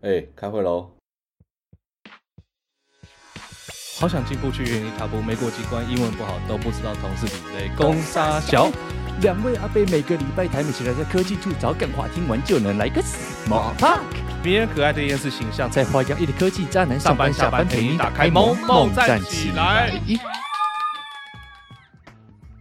[0.00, 0.92] 哎、欸，开会喽！
[3.98, 7.68] 好想进步去原地踏步，没过几关，英文不好都不知道同事比类。
[7.76, 8.70] 攻杀小
[9.22, 13.98] 两位阿贝每个礼拜台美起来在科技处找梗话，听完就能来个 small talk。
[14.44, 20.00] 迷人可爱的厌世形象，在花样一的科技渣男上班下班陪你打开萌萌站起来。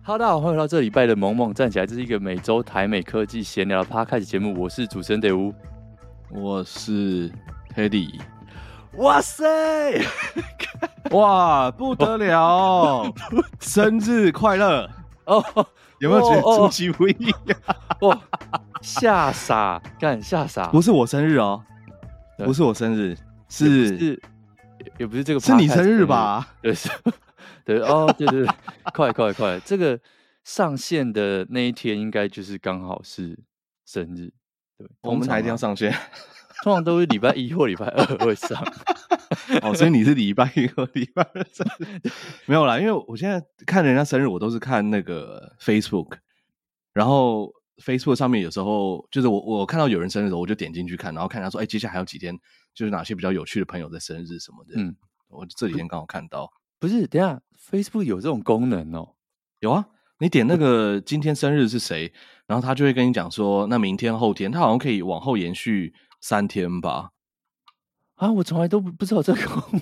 [0.01, 5.54] Hello，大家好，欢迎来到这礼拜的萌萌站起来，这是一个每周台美科技闲聊的 podcast 节目，我是主持人德乌。
[6.29, 7.31] 我是
[7.73, 8.19] Teddy，
[8.97, 10.01] 哇塞，
[11.11, 13.13] 哇不得了，哦、
[13.59, 14.89] 生日快乐
[15.25, 15.43] 哦！
[15.99, 17.33] 有没有觉得出其不意？
[18.01, 18.19] 哇，
[18.82, 20.68] 吓傻，干吓傻！
[20.68, 21.63] 不是我生日哦，
[22.37, 24.21] 不是我生日，是是
[24.99, 26.55] 也不是这个，是你生日吧？
[26.61, 26.89] 对，是，
[27.63, 28.55] 对哦，对对对，
[28.93, 29.59] 快快快！
[29.61, 29.99] 这个
[30.43, 33.39] 上线的那一天应该就是刚好是
[33.85, 34.33] 生日。
[34.77, 35.91] 对，我们哪一天要上线？
[36.63, 38.61] 通常都是礼拜一或礼拜二会上。
[39.61, 42.11] 哦，所以你是礼拜一或礼拜二生日？
[42.45, 46.17] 没有啦，因为我现在看人家生日，我都是看那个 Facebook，
[46.93, 52.35] 然后 Facebook 上面有时候就是我我看到有人生日的时候，我就点进去看，然后看他说，哎，接下来还有几天，
[52.73, 54.73] 就是哪些比较有趣的朋友在生日什么的。
[54.77, 54.95] 嗯，
[55.30, 56.52] 我这几天刚好看到。
[56.80, 59.13] 不是，等一下 Facebook 有这种功能哦？
[59.59, 59.85] 有啊。
[60.19, 62.11] 你点那个今天生日是谁，
[62.47, 67.11] 然后他就会跟你讲说，那明天后天他好像可以往后延续三天吧？
[68.15, 69.81] 啊，我从来都不不知道这个功能。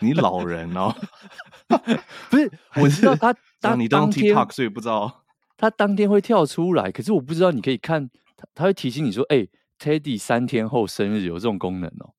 [0.00, 0.94] 你老人哦，
[2.28, 5.24] 不是，我知道他当你当 TikTok 所以不知道
[5.56, 12.12] 他当天会跳出来，可是我不知道你可以看他，他会提醒你说，哎、欸，Teddy 三天后生日有这种功能哦？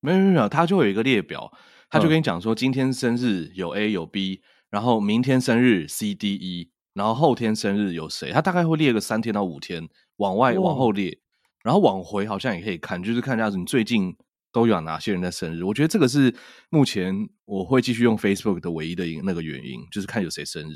[0.00, 1.52] 没有没有，他就会有一个列表，
[1.90, 4.40] 他就跟你讲说，今天生日有 A 有 B。
[4.72, 8.32] 然后明天生日 C D E，然后后天生日有谁？
[8.32, 11.18] 他大概会列个三天到五天，往外往后列，
[11.62, 14.16] 然后往回好像也可以看，就是看一下子你最近
[14.50, 15.62] 都有哪些人在生日。
[15.62, 16.34] 我觉得这个是
[16.70, 20.74] 目前我会继续用 Facebook 的唯一的那个原因，就是看有谁生日。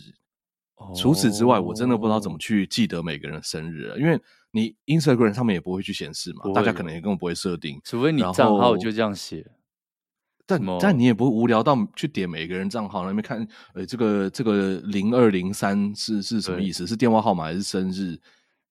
[0.74, 4.20] 哦、除此之外，我真的不知道怎么去记得每个人的生日了，因为
[4.50, 9.42] 你 Instagram 上面也不会去显示嘛，大家可能也根本不会设定，除非你账号就这样写。
[10.46, 16.86] 但但你也不会无聊到去点每个人账号那边看，呃，这个这个零二零三是是什么意思？
[16.86, 18.16] 是电话号码还是生日？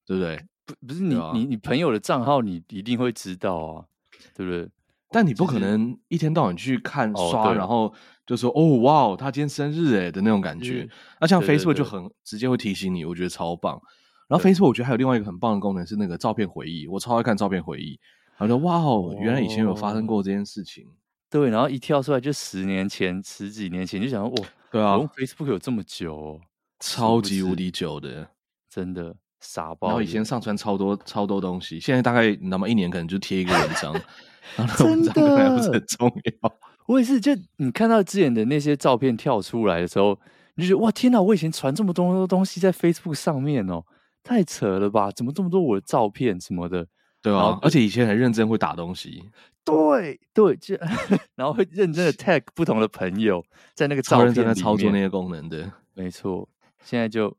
[0.05, 0.41] 对不对？
[0.65, 3.85] 不不是你你你朋友的账号你一定会知道啊，
[4.33, 4.69] 对不对？
[5.11, 7.93] 但你不可能一天到晚去看刷，然后
[8.25, 10.87] 就说哦哇，他今天生日哎的那种感觉。
[11.21, 13.79] 那像 Facebook 就很直接会提醒你，我觉得超棒。
[14.27, 17.99] 然后 Facebook 我觉得还有另外一个很棒的功能是那个照片回忆，我超爱看照片回忆。
[18.37, 20.85] 然后说哇哦，原来以前有发生过这件事情。
[21.29, 26.41] 对，然后一跳出来就十年前、十几年前，就想说哇，对啊，我用 Facebook 有这么久，哦，
[26.79, 28.27] 超级无敌久的，
[28.69, 29.87] 真的傻包。
[29.87, 32.67] 然后以前上传超多超多东西，现在大概你知道吗？
[32.67, 33.93] 一年可能就贴一个文章，
[34.55, 36.07] 然后文章可能还不是很重
[36.41, 36.53] 要。
[36.87, 40.17] 我也是，就你看到之前的那些照片跳出来的时候，
[40.53, 41.19] 你就觉得哇，天哪！
[41.19, 43.83] 我以前传这么多东西在 Facebook 上面哦，
[44.23, 45.09] 太扯了吧？
[45.11, 46.85] 怎么这么多我的照片什么的？
[47.23, 49.27] 对啊，而且以前很认真会打东西。
[49.65, 50.75] 对对，就
[51.35, 53.43] 然后会认真的 tag 不同的朋友
[53.73, 56.47] 在那个照片里面操作那些功能的，没错。
[56.83, 57.35] 现在就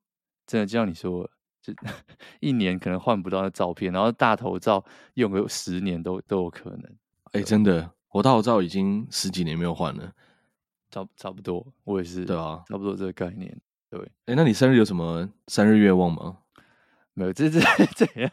[0.46, 1.28] 真的就像你说，
[1.62, 1.72] 就
[2.40, 6.82] 一年可能换不到那照片，然后大头照用个十年都都有可能。
[7.32, 10.12] 哎，真的，我大头照已经十几年没有换了，
[10.90, 12.24] 差差不多，我也是。
[12.24, 13.56] 对啊，差不多这个概念。
[13.88, 16.38] 对，哎，那你生日有什么生日愿望吗？
[17.18, 17.58] 没有，这是
[17.94, 18.30] 怎 样？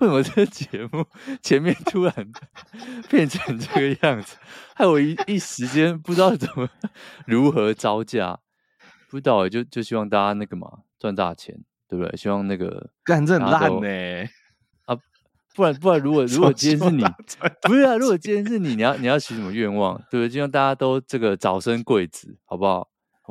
[0.00, 1.06] 为什么这个节目
[1.40, 2.12] 前面突然
[3.08, 4.36] 变成这个样子？
[4.74, 6.68] 害我一一时间不知道怎么
[7.26, 8.40] 如何招架，
[9.08, 10.68] 不知道就就希望大家那个嘛
[10.98, 12.16] 赚大钱，对不对？
[12.16, 14.28] 希望那个干这很烂呢
[14.86, 14.98] 啊！
[15.54, 17.04] 不然不然，如果 如果今天是你，
[17.62, 17.94] 不是啊？
[17.94, 19.96] 如果今天是你，你要你要许什么愿望？
[20.10, 20.28] 对不对？
[20.28, 22.88] 希望大家都这个早生贵子，好不好？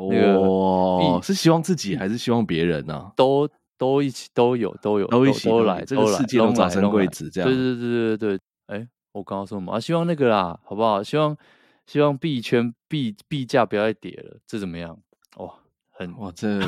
[0.10, 3.12] 那个、哦，是希望自己还是希望别人呢、啊？
[3.18, 3.50] 都。
[3.78, 7.50] 都一起都有都有都一起都来，这个世界都早生贵子这样。
[7.50, 9.80] 对对对对对，哎，我刚刚说什么啊？
[9.80, 11.04] 希望那个啦，好不好？
[11.04, 11.38] 希望
[11.86, 14.98] 希望币圈币币价不要再跌了，这怎么样？
[15.38, 15.54] 哇，
[15.92, 16.60] 很哇，这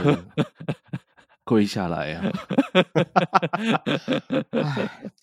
[1.43, 2.21] 跪下来 呀！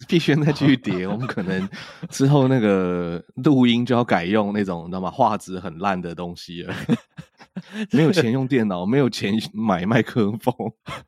[0.09, 1.69] 币圈再继续跌，我们可能
[2.11, 5.09] 之后那个录音就要改用那种，你知道吗？
[5.09, 6.75] 画质很烂的东西了。
[7.93, 10.55] 没有钱用电脑，没有钱买麦克风，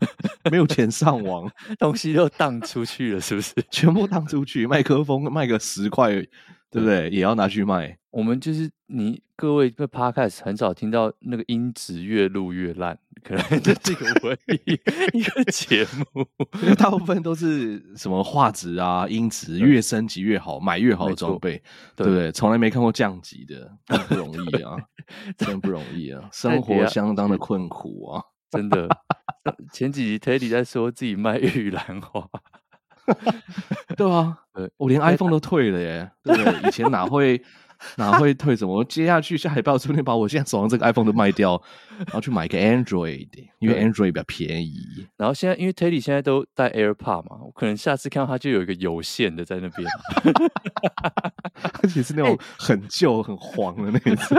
[0.50, 3.52] 没有钱上网，东西都荡出去了，是不是？
[3.70, 6.14] 全部荡出去，麦克风卖个十块，
[6.70, 7.08] 对不对？
[7.10, 7.98] 也要拿去卖。
[8.10, 14.72] 我们就是你各位在 podcast 很少听到那个音质越录越烂，可能这是个唯一
[15.18, 16.26] 一个节目，
[16.62, 21.62] 因为大部分都是什么画质啊、音质越升级越好，买越好的装备，
[21.94, 22.32] 对不对？
[22.32, 23.70] 从来没看过降级的，
[24.08, 24.76] 不容易啊，
[25.36, 28.88] 真不容易啊，生活相当的困苦啊，真的。
[29.72, 32.26] 前几集 Teddy 在说自己卖玉兰花。
[33.96, 34.38] 对啊，
[34.76, 36.68] 我连 iPhone 都退了耶，对不对？
[36.68, 37.40] 以前哪会
[37.96, 38.76] 哪会退什么？
[38.76, 41.60] 我接下去下礼拜我顺便把我现在手上这个 iPhone 都卖掉，
[41.98, 43.28] 然后去买一个 Android，
[43.60, 45.06] 因为 Android 比较便宜。
[45.16, 49.88] 然后现在因为 Teddy 现在都带 AirPod 嘛，我可能下次看到他就有一个有线的在那边，
[51.82, 54.38] 而且是那种很旧、很黄的那种。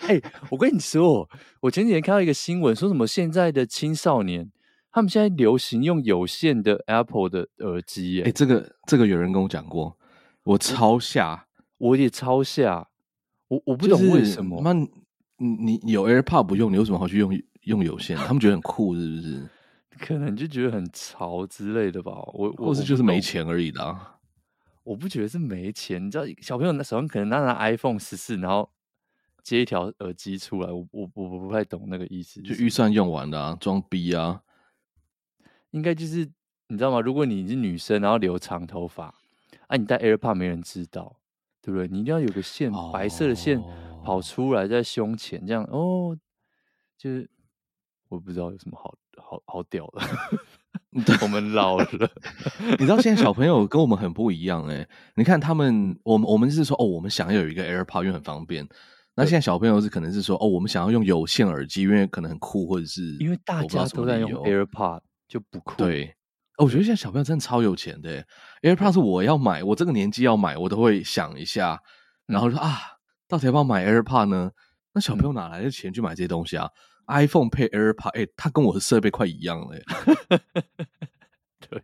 [0.00, 1.28] 哎、欸，我跟你说，
[1.60, 4.50] 我前几天看到一个新闻，说什么现在的青少年。
[4.92, 9.96] 他们现在流行用有线的 Apple 的耳机，哎，这个这个有人跟我讲过，
[10.44, 11.46] 我超下，
[11.78, 12.88] 我也超下，
[13.48, 14.60] 我我不懂为什么。
[14.62, 18.16] 那你你有 AirPod 不用，你为什么好去用用有线？
[18.18, 19.48] 他们觉得很酷，是不是？
[19.98, 22.12] 可能就觉得很潮之类的吧。
[22.34, 24.16] 我我是就是没钱而已的啊。
[24.84, 28.68] 我不觉得是没钱，你知道，小朋友那手上可能拿拿 iPhone 十四，然后
[29.42, 34.42] 接一条耳机出来，我我我不太懂那个意思，就预算用完的啊，装逼啊。
[35.72, 36.26] 应该就是
[36.68, 37.00] 你知道吗？
[37.00, 39.14] 如果你是女生，然后留长头发，
[39.66, 41.16] 啊，你戴 AirPod 没人知道，
[41.60, 41.86] 对不对？
[41.88, 43.60] 你一定要有个线，哦、白色的线
[44.02, 46.16] 跑出来在胸前，这样哦，
[46.96, 47.28] 就是
[48.08, 50.00] 我不知道有什么好好好屌的。
[51.22, 51.88] 我们老了，
[52.78, 54.88] 你知道现在小朋友跟我们很不一样哎、欸。
[55.16, 58.66] 你看他们，我们我们是说哦，我们想要有一个 AirPod，因为很方便。
[59.14, 65.00] 那现在小朋友是可能是说哦，我们想要用有线耳机，因为可能很酷，或者是因为大家都在用 AirPod。
[65.32, 65.74] 就不酷。
[65.78, 66.14] 对，
[66.58, 68.22] 我觉得现在小朋友真的超有钱的
[68.60, 71.80] ，AirPods 我要买，我这个年纪要买，我都会想一下，
[72.26, 72.78] 然后说啊，
[73.26, 74.50] 到底要不要买 AirPods 呢？
[74.92, 76.68] 那小朋友哪来的钱去买这些东西啊
[77.06, 79.78] ？iPhone 配 AirPods，哎，它跟我的设备快一样了。
[81.66, 81.82] 对，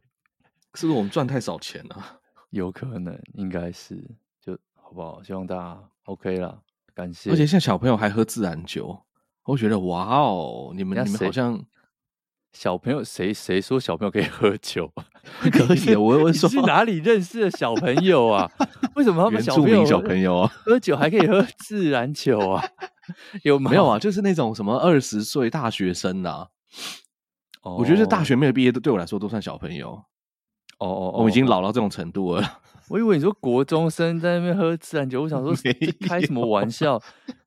[0.74, 2.20] 是不是我们赚太少钱了？
[2.50, 3.96] 有可能，应该是，
[4.42, 5.22] 就好不好？
[5.22, 6.60] 希望大家 OK 啦，
[6.94, 7.30] 感谢。
[7.30, 9.06] 而且现在小朋友还喝自然酒，
[9.44, 11.64] 我觉得哇哦，你们你们好像。
[12.52, 14.90] 小朋友，谁谁说小朋友可以喝酒？
[15.52, 18.50] 可以，我我说是哪里认识的小朋友啊？
[18.96, 22.64] 为什么他们小朋友小朋友啊喝酒还可以喝自然酒啊？
[23.44, 23.98] 有没有啊？
[23.98, 26.48] 就是那种什么二十岁大学生啊？
[27.62, 29.90] 哦，我觉得大学没有毕业的对我来说都算小朋友。
[30.78, 32.60] 哦哦，我已经老到这种程度了。
[32.88, 35.54] 我以为你说国中生在那边喝自然酒，我想说
[36.06, 37.00] 开什么玩笑？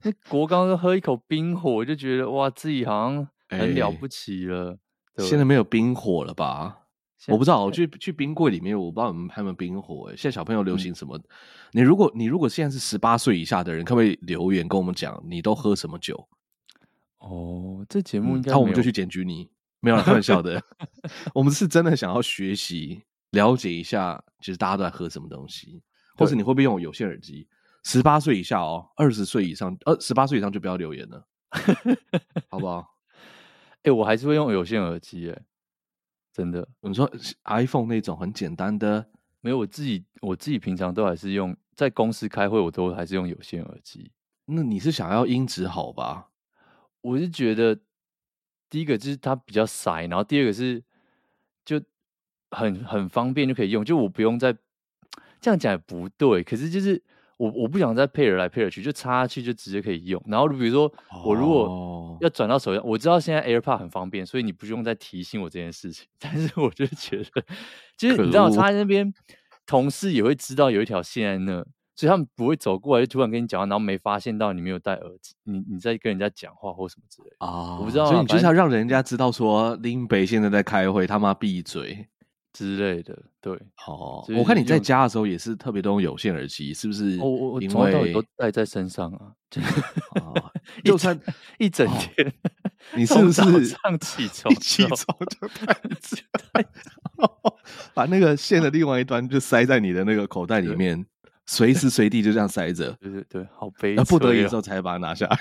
[0.04, 4.78] 那国高中喝一口冰火，我就觉得哇，自己好像 很了不起了。
[5.26, 6.78] 现在没有冰火了吧？
[7.28, 10.10] 我不知道，我去去冰柜里面，我不知道你们还有没有冰火。
[10.12, 11.18] 哎，现在小朋友流行什么？
[11.18, 11.24] 嗯、
[11.74, 16.28] 你如果你如果现在是十八岁以下的人，可不可以留言跟我们讲你都喝什么酒？
[17.20, 19.50] 哦，这节目应该，那、嗯、我们就去检举你。
[19.84, 20.64] 没有开玩笑的，
[21.34, 23.02] 我们是真的想要学习
[23.32, 25.82] 了解一下，其实大家都在喝什么东西，
[26.16, 27.48] 或者你会不会用有线耳机？
[27.84, 31.26] 十八岁以下哦，二十岁以上，呃，十八岁以上就不要留言了，
[32.48, 32.86] 好不好？
[33.84, 35.42] 哎、欸，我还是会用有线耳机，哎，
[36.32, 36.68] 真的。
[36.82, 37.12] 你说
[37.46, 44.12] iPhone 那种很简单的，没有，我自己我自己平常都还是用，在公司开会，我都还是用有线耳机。
[44.46, 46.30] 那你是想要音质好吧？
[47.02, 47.80] 我是觉得
[48.70, 50.84] 第一个就是它比较塞，然后第二个是
[51.66, 51.82] 就
[52.52, 54.56] 很很方便就可以用，就我不用再
[55.42, 57.04] 这样讲也不对，可是就是。
[57.42, 60.24] 我我不想再配耳来配耳去，就插下去就直接可以用。
[60.28, 60.94] 然后比如说
[61.26, 62.92] 我如果要转到手机，oh.
[62.92, 66.06] 我知道现在 AirPod 很方便，所以你不用再提醒我这件事情。
[66.22, 67.44] 但是我就觉得，
[67.98, 69.12] 其实你知道插在那边，
[69.66, 77.48] 同事也会知道有一条线在那，所以他们不会走过来就突然跟你讲话，然后没发现到你没有戴耳机，你你在跟人家讲话或什么之类啊。
[77.48, 77.80] Oh.
[77.80, 82.08] 我不知道，所以你就是要让人家知道说林北现在在开会，他妈闭嘴。
[82.54, 83.54] 之类的，对，
[83.88, 87.18] 哦，我看你在家的时候也是特别多用有线耳机，是不是？
[87.20, 89.32] 我我我从头到尾都带在身上啊，
[90.22, 90.52] 哦
[90.84, 91.18] 就算
[91.58, 92.34] 一整天，
[92.96, 93.44] 你是不是早
[93.90, 96.22] 上起床起床就带着，
[97.96, 101.06] 把那个线的另外一端就塞在你的那个口袋里面，
[101.46, 105.40] 随时随地就这样塞着，对对对，好悲，不得已的时候才把它拿下来。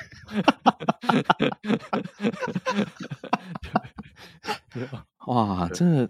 [5.27, 6.09] 哇，这。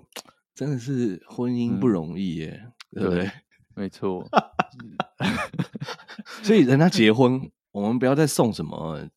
[0.61, 2.63] 真的是婚姻不容易耶，
[2.95, 3.31] 嗯、对不对？
[3.75, 4.29] 没错，
[6.45, 9.09] 所以人家结婚，我们不要再送什么，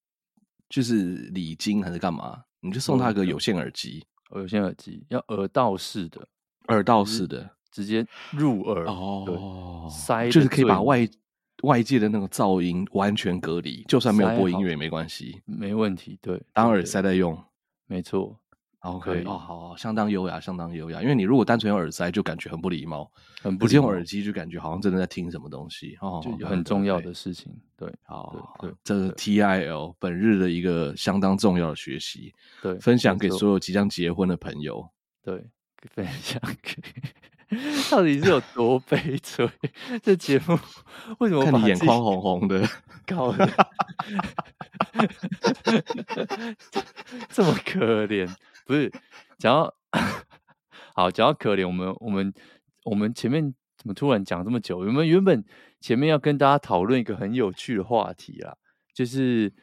[0.69, 2.41] 就是礼金还是干嘛？
[2.61, 6.25] 你就送他个有线耳机，有线耳机要耳道式的，
[6.69, 11.05] 耳道式的，直接入耳哦，塞就是可以把外
[11.63, 16.17] 外界的那个噪音完全隔离，就算没有播音乐也没关系，没问题。
[16.21, 17.37] 对，当耳塞在用，
[17.85, 18.39] 没错。
[18.83, 21.01] OK，哦，好，相当优雅，相当优雅。
[21.01, 23.09] 因为你如果单纯用耳塞，就感觉很不礼貌；
[23.41, 25.97] 很不直接用耳机，就感觉好像真的在听什么东西。
[26.01, 27.49] 哦，就很重要的事情。
[27.77, 32.33] 对，好，对，这是 TIL 本日的一个相当重要的学习。
[32.61, 34.85] 对，分享给所有即将结婚的朋友。
[35.23, 35.41] 对，
[35.95, 36.75] 分享给，
[37.89, 39.49] 到底是有多悲催？
[40.03, 40.59] 这节目
[41.19, 42.67] 为什么看你眼眶红红的？
[43.07, 43.49] 搞的
[47.29, 48.29] 这么可怜？
[48.65, 48.91] 不是，
[49.37, 49.75] 讲到
[50.95, 52.33] 好，讲到可怜，我们我们
[52.83, 54.77] 我们前面怎么突然讲这么久？
[54.77, 55.43] 我们原本
[55.81, 58.55] 前面要跟大家讨论一个很有趣的话题啦，
[58.93, 59.53] 就是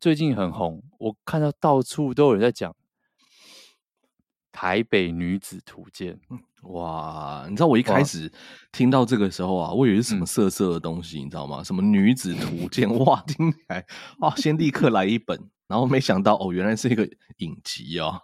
[0.00, 2.72] 最近很红，我看到到处都有人在讲
[4.50, 6.18] 《台北女子图鉴》。
[6.62, 8.32] 哇，你知道我一开始
[8.72, 11.62] 听到这个时候啊，我以为是什么色色的东西，嗯、你知道吗？
[11.62, 12.88] 什么女子图鉴？
[13.04, 13.86] 哇，听起来
[14.18, 15.38] 哇，先立刻来一本，
[15.68, 18.22] 然后没想到哦，原来是一个影集啊。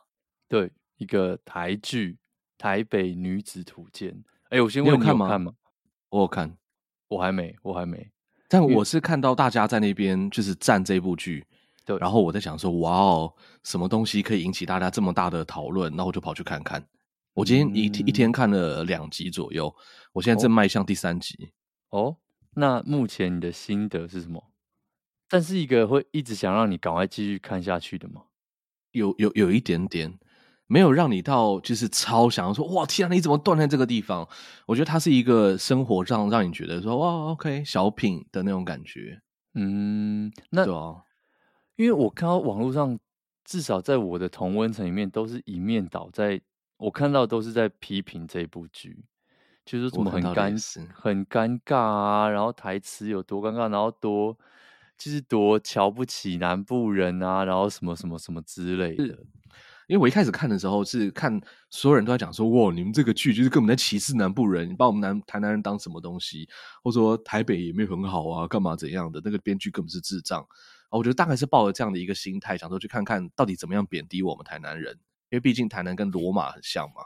[0.54, 2.12] 对，一个台剧
[2.56, 4.12] 《台北女子图鉴》。
[4.50, 5.52] 哎，我先问你有看吗？
[6.10, 6.56] 我有看，
[7.08, 8.08] 我还没，我还没。
[8.46, 11.44] 但我是看到大家在那边就是赞这部剧，
[11.84, 11.98] 对。
[11.98, 13.34] 然后我在想说，哇哦，
[13.64, 15.92] 什么东西可以引起大家这么大的讨论？
[15.96, 16.80] 那我就跑去看看。
[17.32, 19.74] 我今天一、嗯、一天看了两集左右，
[20.12, 21.50] 我现在正迈向第三集。
[21.90, 22.16] 哦，
[22.54, 24.52] 那目前你的心得是什么？
[25.28, 28.22] 但是一个会一直想让你赶快继续看下去的吗？
[28.92, 30.16] 有有有一点点。
[30.66, 34.26] 没有让你到就是超想要说哇天啊，你怎么断在这个地方？
[34.66, 39.20] 我觉得它是一个生活上让你觉得说哇 OK 小品的那种感觉。
[39.54, 41.02] 嗯，那对啊，
[41.76, 42.98] 因为我看到网络上
[43.44, 46.40] 至少在我的同温层里面都是一面倒，在
[46.78, 49.04] 我看到都是在批评这部剧，
[49.64, 54.36] 就是说怎么很尴很尴尬啊，然后台词有多尴尬，然后多
[54.96, 59.18] 就是多瞧不起南部人啊，然后什么什么什么之类的。
[59.86, 61.38] 因为我一开始看的时候是看
[61.68, 66.48] 所有人都在讲说，哇，你们这个剧就是根本在歧视南部人，你把我们南台南人当什么东西，
[66.82, 69.20] 或者说台北也没有很好啊，干嘛怎样的？
[69.22, 70.96] 那个编剧根本是智障啊！
[70.96, 74.92] 我觉得大概是抱着这样的一个心态，想说去看看到底怎么样贬低我们台南人，
[75.30, 77.02] 因为毕竟台南跟罗马很像嘛。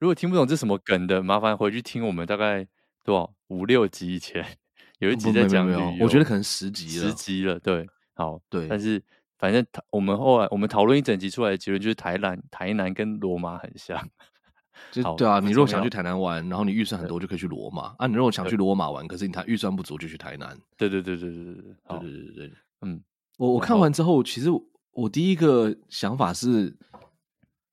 [0.00, 2.66] 如果听不懂这什么梗的，麻烦回去听我们大概
[3.04, 4.44] 多少五六集以前
[4.98, 9.00] 有一集在讲，没有，我觉得可能十集了，十集了，对，好，对，但是。
[9.38, 14.08] 反正我们后来我们讨论一整集出来的结论就是台南台南跟罗马很像，
[14.90, 15.40] 就对啊。
[15.40, 18.06] 你如果想去台南玩，然后你预算很多，就可以去罗马啊。
[18.06, 20.56] 你如果想去罗马玩，可是你他预算不足，就去台南。
[20.78, 22.52] 对对对对对对对对对对对。
[22.80, 23.02] 嗯，
[23.36, 24.48] 我我看完之后，其实
[24.92, 26.74] 我第一个想法是，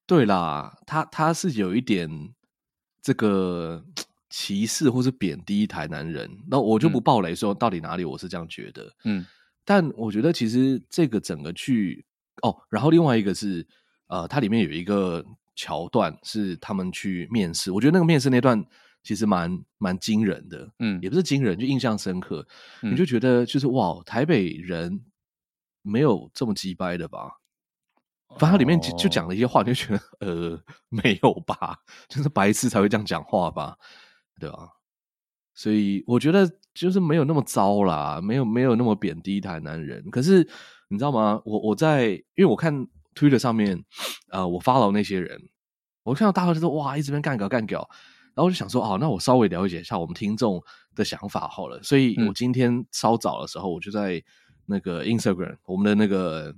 [0.06, 2.10] 对啦，他他是有一点
[3.02, 3.82] 这个
[4.30, 6.30] 歧视或是贬低台南人。
[6.50, 8.92] 那我就不爆雷说到底哪里我是这样觉得。
[9.06, 9.26] 嗯。
[9.66, 12.06] 但我觉得其实这个整个剧
[12.42, 13.66] 哦，然后另外一个是
[14.08, 15.24] 呃，它里面有一个
[15.56, 18.64] 桥段是他们去面试，我觉得那个面试那段
[19.04, 22.46] 其实蛮蛮惊人的，嗯，也不是惊人，就印象深刻，
[22.82, 25.00] 嗯、你就觉得就是哇，台北人
[25.82, 27.32] 没有这么鸡掰的吧？
[28.40, 31.78] 反正它里面就就讲了一些话，你就觉得呃，没有吧，
[32.10, 33.78] 就是白痴才会这样讲话吧，
[34.40, 34.70] 对吧？
[35.54, 40.04] 所以我觉得就是没有那么糟啦，没有没有那么贬低台南人。
[40.10, 40.48] 可是
[40.90, 41.42] 你知道吗？
[41.46, 43.84] 我我在因为我看 Twitter 上面，
[44.30, 45.40] 呃，我 follow 那些人，
[46.04, 47.88] 我看到大家都说哇，一直边干搞干搞，
[48.34, 50.62] 然后我就想说，哦，那我稍微了解一下我们听众
[50.96, 51.82] 的想法好了。
[51.84, 54.22] 所以我今天稍早的时候，我就在
[54.66, 56.56] 那个 Instagram，我们的那个。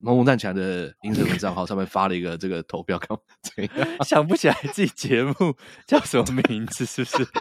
[0.00, 3.88] 萌萌站起来的 Instagram 账号上面发了一个这个投票，看怎样？
[4.06, 5.34] 想不起来自己节目
[5.86, 7.26] 叫什么名字，是不是？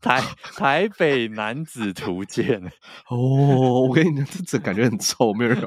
[0.00, 0.20] 台
[0.56, 2.60] 台北男子图鉴
[3.08, 5.64] 哦，我跟你讲，这这感觉很臭，没有人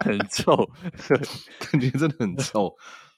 [0.00, 0.56] 很臭，
[1.70, 2.74] 感觉真的很臭，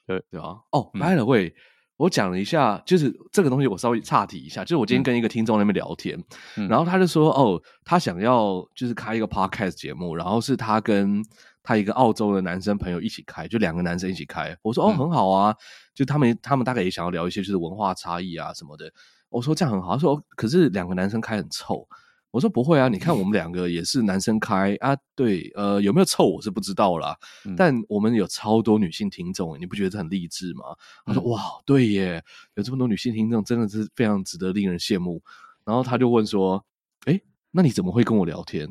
[0.07, 0.57] 对对啊。
[0.71, 1.53] 哦，by the way。
[1.97, 4.63] 我讲了一下，就是这个东西，我稍微岔题一下。
[4.63, 6.21] 就是我今天跟一个听众那边聊天，
[6.57, 11.23] 嗯、然后他就说：“哦，他想要就是开一个 podcast 节目，然后是他跟
[11.61, 15.55] 他一个澳洲的男生朋友一起开，就两个男生一起开。”我说：“哦，很好啊，
[15.93, 18.91] 就他们他们大概也想要聊一些就是文化差异啊什么的。”
[19.29, 21.87] 我说：“这样很好。”他说：“可是两个男生开很臭。”
[22.33, 30.63] 我说不会啊，你看我们两个也是男生开啊，对，呃，有没有臭我是不知道啦，嗯、但我们有超多女性听众，你不觉得这很励志吗？
[31.05, 32.23] 他说、嗯、哇，对耶，
[32.55, 35.21] 有这么多女性听众，真的是非常值得令人羡慕。
[35.63, 36.65] 然后他就问说，
[37.05, 37.21] 哎，
[37.51, 38.67] 那你怎么会跟我聊天？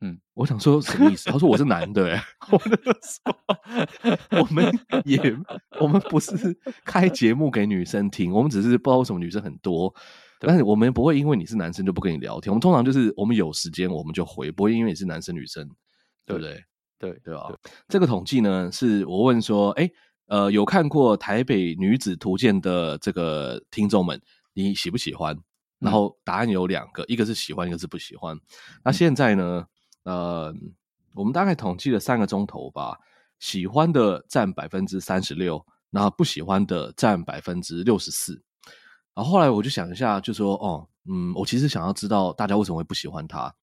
[0.00, 1.30] 嗯，我想说什么意思？
[1.30, 4.72] 他说我是男的、欸， 我就说我们
[5.04, 5.20] 也
[5.78, 9.94] 我们不是开节目给女生听，我们只是不知道为什么女生很多，
[10.46, 12.50] 但是我们不会因为你是男生就不跟你聊天。
[12.50, 15.68] 我们通常就是我们有时间我们就回，不会因为你是男生女生，
[16.24, 16.62] 对不对？
[16.98, 17.52] 对对吧？
[17.88, 19.90] 这个统计呢，是我问说，哎，
[20.26, 24.20] 呃，有看过《台北女子图鉴》的这个听众们，
[24.52, 25.36] 你喜不喜欢？
[25.80, 28.38] 然后答案有两个，一个是喜欢，一个是不喜欢。
[28.84, 29.66] 那现在呢？
[30.04, 30.54] 呃，
[31.14, 32.96] 我们大概统计了三个钟头吧，
[33.38, 38.40] 喜欢的占百分之三十六，然后不喜欢的占百分之六十四。
[39.14, 43.54] 然后后来我就想一下，就说，哦，嗯，我其实想要知道大家为什么会不喜欢他。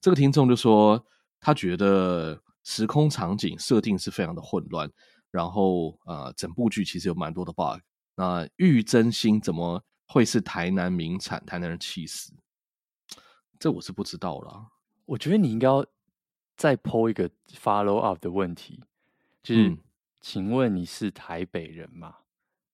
[0.00, 1.04] 这个听众就说，
[1.40, 4.90] 他觉得时空场景设定是非常的混乱，
[5.30, 7.80] 然后呃，整部剧其实有蛮多的 bug。
[8.14, 11.44] 那玉真心怎么会是台南名产？
[11.44, 12.32] 台南人气死，
[13.58, 14.66] 这我是不知道啦。
[15.04, 15.84] 我觉得你应该要
[16.56, 18.82] 再 po 一个 follow up 的问题，
[19.42, 19.78] 就是，嗯、
[20.20, 22.14] 请问你是台北人吗？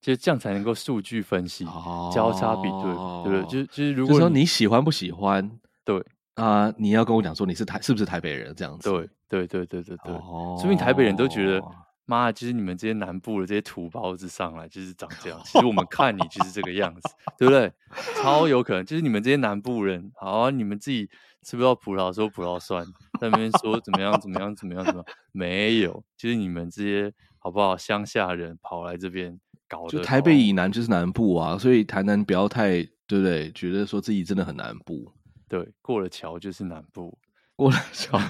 [0.03, 2.83] 就这样才能够数据分析，哦、交叉比对，
[3.25, 3.43] 对不对？
[3.45, 5.51] 就是就是如果说你喜欢不喜欢，
[5.85, 5.99] 对
[6.35, 8.91] 啊、呃，你要跟我讲说你是台是不是台北人这样子？
[8.91, 11.63] 对对对对对对，哦、说明台北人都觉得。
[12.05, 15.41] 妈，其实你们这些南部的这些土包子上来就是长这样。
[15.45, 17.01] 其实我们看你就是这个样子，
[17.39, 17.73] 对不对？
[18.17, 21.09] 超有可能就是你们这些南部人，好啊，你们自己
[21.43, 22.85] 吃不到葡萄说葡萄酸，
[23.21, 27.77] 在那边说怎么样怎么样怎么样怎么样，没有，就是你们这些好不好？
[27.77, 29.39] 乡下人跑来这边
[29.73, 29.89] 搞的。
[29.89, 33.51] 就台北以南就是南部啊，所以台南不要太对不对？
[33.53, 35.11] 觉得说自己真的很南部，
[35.49, 37.19] 对，过了桥就是南部，
[37.57, 38.21] 过了桥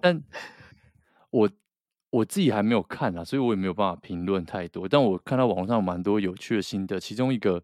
[0.00, 0.22] 但
[1.30, 1.50] 我。
[2.14, 4.88] 我自己还没有看啊，所以我也没有办法评论太多。
[4.88, 7.60] 但我看到网络上有蛮多有趣的心得，其中一个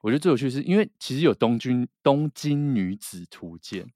[0.00, 3.86] 我觉得最有趣是，因为其实有东京东京女子图鉴，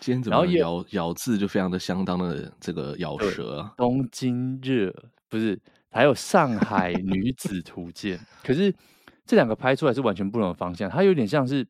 [0.00, 3.70] 今天怎么咬咬字就非常的相当的这个咬舌。
[3.76, 4.90] 东京热
[5.28, 5.60] 不是，
[5.90, 8.74] 还有上海女子图鉴，可是
[9.24, 10.90] 这两个拍出来是完全不同的方向。
[10.90, 11.66] 它有点像是，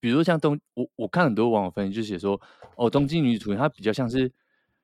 [0.00, 2.40] 比如说像东，我我看很多网友分析就写说，
[2.76, 4.32] 哦，东京女子图鉴它比较像是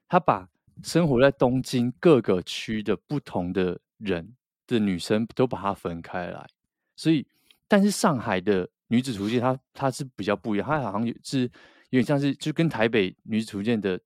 [0.08, 0.48] 它把。
[0.84, 6.46] 生活在东京各个区的不同的人的女生都把它分开来，
[6.94, 7.26] 所以，
[7.66, 11.50] 但是上海的女子图鉴它它是比较不一样，它好像是
[11.90, 13.98] 有点像是就跟台北女子图鉴的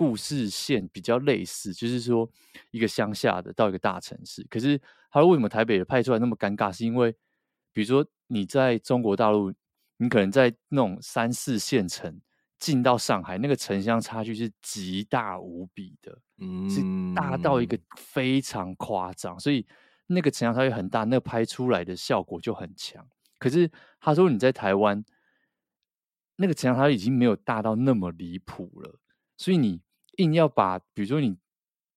[0.00, 2.26] 故事线比较类似，就是说
[2.70, 6.72] 一个乡下的到一个大城市，可是他说为什么台北的拍出来那么尴尬？
[6.72, 7.12] 是因为
[7.74, 9.52] 比如说你在中国大陆，
[9.98, 12.18] 你可能在那种三四线城。
[12.58, 16.82] 进到上海，那个城乡差距是极大无比的，嗯，是
[17.14, 19.66] 大到一个非常夸张，所以
[20.06, 23.02] 那个城乡差距很大，那个拍出来的效果就很强。
[23.38, 25.02] 可是他说你在台湾，
[26.36, 29.00] 那个城乡差距已经没有大到那么离谱了，
[29.38, 29.80] 所以你
[30.20, 31.36] 硬要把，比如说你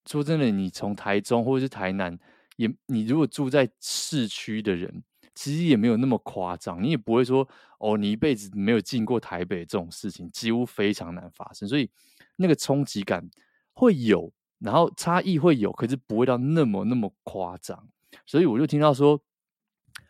[0.05, 2.17] 说真的，你从台中或者是台南，
[2.55, 5.03] 也你如果住在市区的人。
[5.35, 11.89] 其实也没有那么夸张，你也不会说哦，你一辈子没有进过台北这种事情，几乎非常难发生，所以
[12.35, 13.27] 那个冲击感
[13.73, 17.89] 会有，然后差异会有，可是不会到那么那么夸张。
[18.27, 19.19] 所以我就听到说，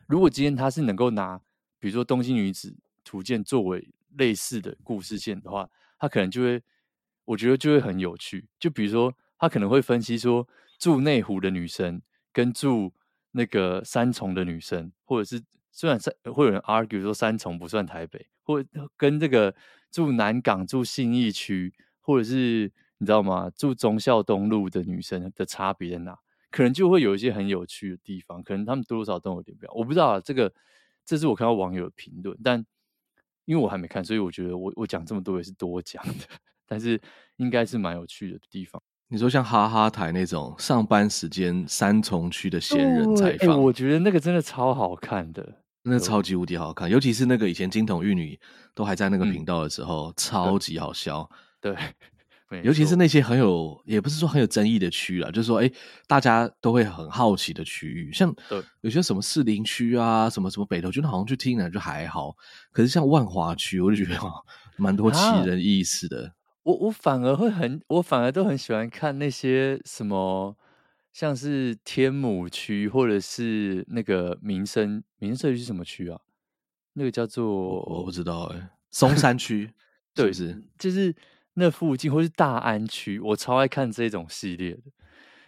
[0.07, 1.39] 如果今天他是能够拿，
[1.79, 6.61] 比如说《东京女子图鉴》作为类似的故事线的话，他可能就会，
[7.25, 8.47] 我觉得就会很有趣。
[8.59, 10.47] 就比如说，他可能会分析说，
[10.79, 12.93] 住内湖的女生跟住。
[13.35, 18.63] 那个三重的女生，或者是虽然三会有人 argue 说三重不算台北，或
[18.95, 19.55] 跟这个
[19.89, 23.49] 住南港、住信义区，或者是你知道吗？
[23.49, 26.15] 住忠孝东路的女生的差别在哪？
[26.51, 29.75] 可能就会有一些很有趣的地方，可能他们多多少少都有点不一样。
[29.75, 30.53] 我不知道啊，这个
[31.03, 32.63] 这是我看到网友的评论，但
[33.45, 36.25] 因为我还没看，所以我觉得我我讲这么多也是多讲的，
[36.67, 36.99] 但是
[37.37, 38.81] 应该是蛮有趣的地方。
[39.09, 45.47] 你说像哈哈台那种上班时间三重区的闲人采访，欸，我觉得那个真的超好看的，
[45.83, 48.39] 那超级无敌好看，尤其是那个以前金童玉女
[48.73, 51.29] 都还在那个频道的时候，嗯、超级好笑。
[51.61, 51.75] 对，
[52.63, 55.73] 尤其是那些很有，也不是说很有争议的区啦，就是说，哎、欸，
[56.07, 58.33] 大家都会很好奇的区域，像
[58.81, 62.35] 有些什么士林区啊，什么什么北投区，好像去听起来就还好，
[62.71, 64.19] 可是像万华区，我就觉得
[64.77, 66.25] 蛮多奇人异事的。
[66.25, 66.31] 啊
[66.63, 70.55] 我我反而会很，我反而都很喜欢看那些什么，
[71.11, 76.21] 像是天母区或者是那个民生民生社区是什么区啊？
[76.93, 79.73] 那个叫做我，我不知道哎、欸，松山区
[80.15, 81.13] 对，是，是就是
[81.55, 84.83] 那附近或是大安区，我超爱看这种系列的，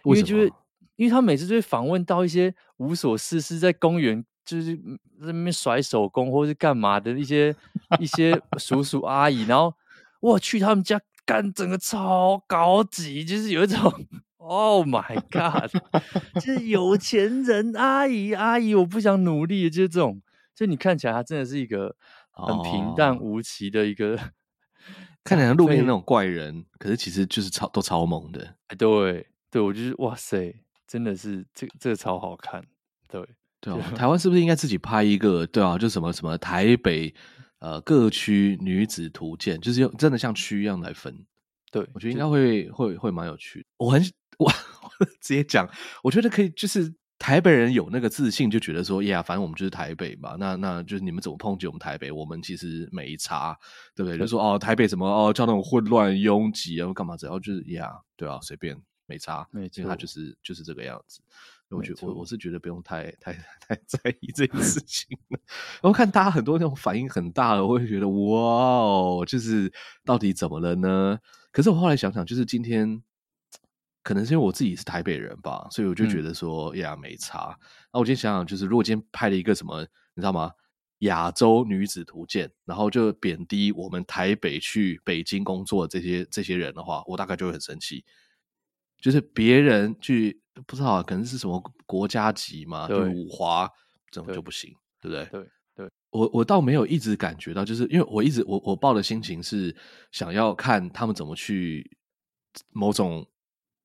[0.04, 0.52] 因为就是
[0.96, 4.80] 因为他每次就会访问到一些无所事事在公园就是在
[5.20, 7.56] 那边甩手工或是干嘛的一些
[7.98, 9.72] 一些叔叔阿姨，然后。
[10.20, 13.92] 我去他们家干整个超高级，就是有一种
[14.38, 15.70] Oh my God，
[16.34, 20.22] 就是有钱人阿姨阿姨，我不想努力，就是这种，
[20.54, 21.96] 就你看起来他真的是一个
[22.30, 24.20] 很平淡无奇的一个，哦、
[25.24, 28.54] 看起来路边那种怪人，可是其实就是超都超猛的。
[28.68, 30.54] 哎，对对，我就是哇塞，
[30.86, 32.62] 真的是这这个超好看，
[33.08, 33.24] 对。
[33.58, 35.44] 对啊，台湾是不是应该自己拍一个？
[35.46, 37.12] 对啊，就什么什么台北
[37.58, 41.26] 呃各区女子图鉴，就是用真的像区一样来分。
[41.72, 43.66] 对，我觉得应该会会会蛮有趣的。
[43.78, 44.00] 我很
[44.38, 45.68] 我我直接讲，
[46.02, 50.36] 我觉得可以，就是台北人有那个自信，就觉得说，呀，反正我们就是台北嘛。
[50.38, 53.58] 那那就是你们怎么抨击我们台北，我们其实没差，
[53.94, 54.16] 对不对？
[54.16, 57.16] 对就说哦，台北怎么哦，叫那种混乱拥挤啊，干嘛？
[57.16, 61.20] 只要就是呀，对啊，随便没差，没错，他就是就是这个样子。
[61.70, 65.40] 我觉得我我是觉得不用太太太 在意这件事情了。
[65.82, 69.72] 我看大家很多那种反应很大的，我会觉得哇哦，就是
[70.04, 71.18] 到底怎么了呢？
[71.50, 73.02] 可是我后来想想，就是今天
[74.02, 77.58] 可能是因为我自己是台北人吧，所以我就觉得说、嗯、呀没差。
[77.92, 79.80] 那我今天想想，就是如果今天拍了一个什么，
[80.14, 80.52] 你知道吗？
[81.00, 88.02] 亚洲女子图鉴，然后就贬低我们台北去北京工作的这些这些人的话，我大概就会很生气。
[88.98, 93.70] 就是别人去不知道，可能是什么国家级嘛，对五华
[94.10, 95.40] 怎么就不行，对，对不对？
[95.42, 99.76] 对对，我我倒没有一直感觉到，就是因为我一直我我抱的心情是
[100.10, 101.98] 想要看他们怎么去
[102.70, 103.26] 某种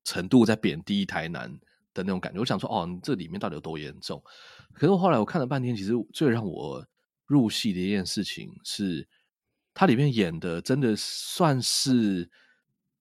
[0.04, 1.50] 程度在贬低台南
[1.92, 2.40] 的那种感觉。
[2.40, 4.22] 我想说，哦，你这里面到底有多严重？
[4.72, 6.82] 可是我后来我看了半天，其实最让我
[7.26, 9.06] 入戏的一件事情是，
[9.74, 12.30] 它里面演的真的算是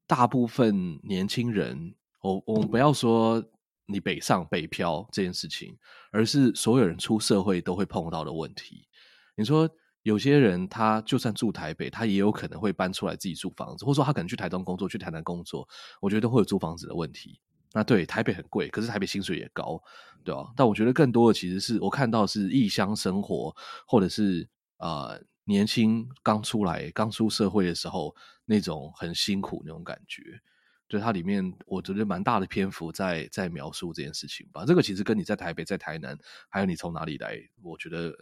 [0.05, 1.95] 大部分年轻人。
[2.21, 3.43] 我我们不要说
[3.91, 5.77] 你北上北漂这件事情，
[6.11, 8.87] 而是所有人出社会都会碰到的问题。
[9.35, 9.69] 你说
[10.03, 15.67] 有些人他就算住台北，他也有可能会搬出来自己租房子，或者说他可能去台东工作，去台南工作，
[15.99, 17.39] 我觉得都会有租房子的问题。
[17.73, 19.81] 那对台北很贵，可是台北薪水也高，
[20.25, 20.51] 对吧？
[20.57, 23.55] 但我觉得更多的其实是我看到是异乡生活，
[23.87, 24.45] 或者是
[24.79, 30.21] 呃年轻刚出来刚出社会的时候那种很辛苦那种感觉。
[30.91, 34.65] 就它里面，我觉得蛮大的篇幅在在描述这件事情吧。
[34.65, 38.13] 这个其实跟你在台北、在台南，还有你从哪里来，我觉得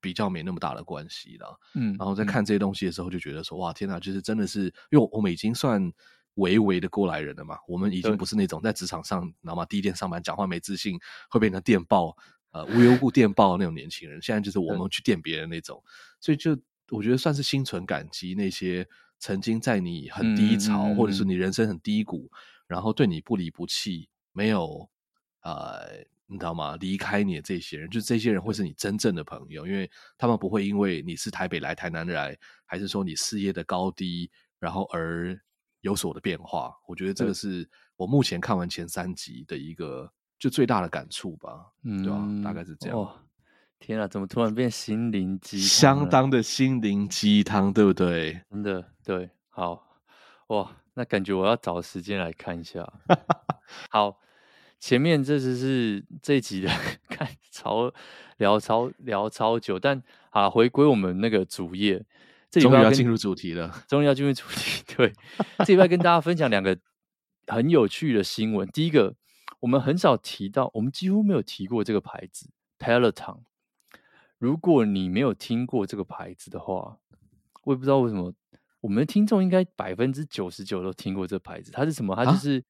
[0.00, 1.46] 比较没那么大的关系啦。
[1.76, 5.92] 嗯，然后在看这些东西的时候，就觉得说，哇，天哪，就是真的是，因为我们已经算
[6.34, 7.56] 微微的过来人了嘛。
[7.68, 9.64] 我们已经不是那种在职场上，知道吗？
[9.64, 10.98] 第一天上班讲话没自信，
[11.30, 12.16] 会变成电报，
[12.50, 14.20] 呃，无缘无故电报那种年轻人。
[14.20, 15.80] 现在就是我们去电别人那种，
[16.18, 16.58] 所以就
[16.90, 18.84] 我觉得算是心存感激那些。
[19.18, 24.88] 曾经在你很低潮，嗯、或者是你人生很低谷，嗯、然后对你不离不弃，没有
[25.42, 26.76] 呃，你知道吗？
[26.76, 35.38] 离开你的这些人，就这些人会是你真正的朋友，因为他们不会因为你是台北来、台南来，还是说你事业的高低，然后而
[35.80, 36.74] 有所的变化。
[36.86, 42.28] 我觉得这个是我目前看完前三集的一个就最大的感触吧，嗯，对吧？
[42.44, 42.98] 大概是这样。
[42.98, 43.14] 哦
[43.80, 45.66] 天啊，怎么突然变心灵鸡汤？
[45.66, 48.40] 相当的心灵鸡汤，对不对？
[48.50, 49.82] 真的对，好
[50.48, 52.92] 哇，那感觉我要找时间来看一下。
[53.90, 54.18] 好，
[54.78, 56.68] 前面这只是这一集的
[57.08, 57.92] 看超
[58.38, 62.04] 聊超聊超久，但啊，回归我们那个主页，
[62.50, 64.82] 这终于要，要进入主题了，终于要进入主题。
[64.96, 65.12] 对，
[65.64, 66.76] 这礼拜跟大家分享两个
[67.46, 68.68] 很有趣的新闻。
[68.68, 69.14] 第一个，
[69.60, 73.42] 我们很少提到，我们几乎没有提过这个牌子，Peloton。
[74.38, 76.98] 如果你没有听过这个牌子的话，
[77.64, 78.32] 我也不知道为什么
[78.80, 81.72] 我们的听众应该百分之九十九都听过这个牌子。
[81.72, 82.14] 它是什么？
[82.14, 82.62] 它就是、啊、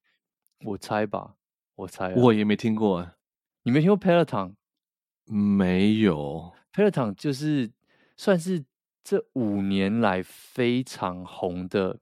[0.64, 1.34] 我猜吧，
[1.74, 2.14] 我猜、啊。
[2.16, 3.10] 我也没听过，
[3.64, 4.54] 你没听过 Peloton？
[5.26, 7.70] 没有，Peloton 就是
[8.16, 8.64] 算是
[9.04, 12.00] 这五年来非常红的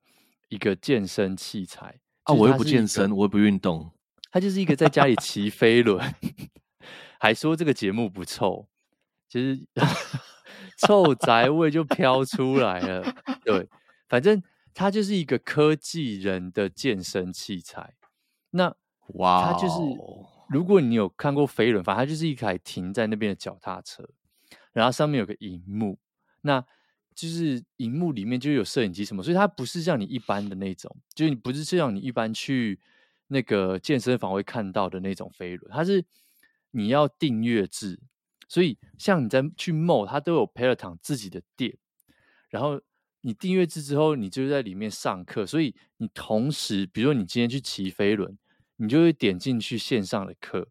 [0.48, 2.32] 一个健身器材啊。
[2.32, 3.90] 我又不健身，我又不运动，
[4.30, 6.00] 它就是一个在家里骑飞轮，
[7.18, 8.68] 还说这个节目不臭。
[9.36, 9.66] 其实
[10.86, 13.04] 臭宅味就飘出来了，
[13.44, 13.68] 对，
[14.08, 17.94] 反正它就是一个科技人的健身器材。
[18.50, 18.74] 那
[19.08, 19.76] 哇，它就是
[20.48, 24.08] 如果你有看过飞轮，反正它就是一台停在那边的脚踏车，
[24.72, 25.98] 然后上面有个荧幕，
[26.40, 26.64] 那
[27.14, 32.80] 就是荧幕里面就有摄影机什么，所以它不是像你一般的那种，就是你不是像你一般去
[33.26, 36.02] 那个健身房会看到的那种飞轮，它是
[36.70, 38.00] 你要订阅制。
[38.48, 41.76] 所以，像你在去 MO，它都有 Peloton 自己的店，
[42.48, 42.80] 然后
[43.22, 45.44] 你订阅制之后，你就在里面上课。
[45.44, 48.38] 所以你同时，比如说你今天去骑飞轮，
[48.76, 50.68] 你就会点进去线上的课，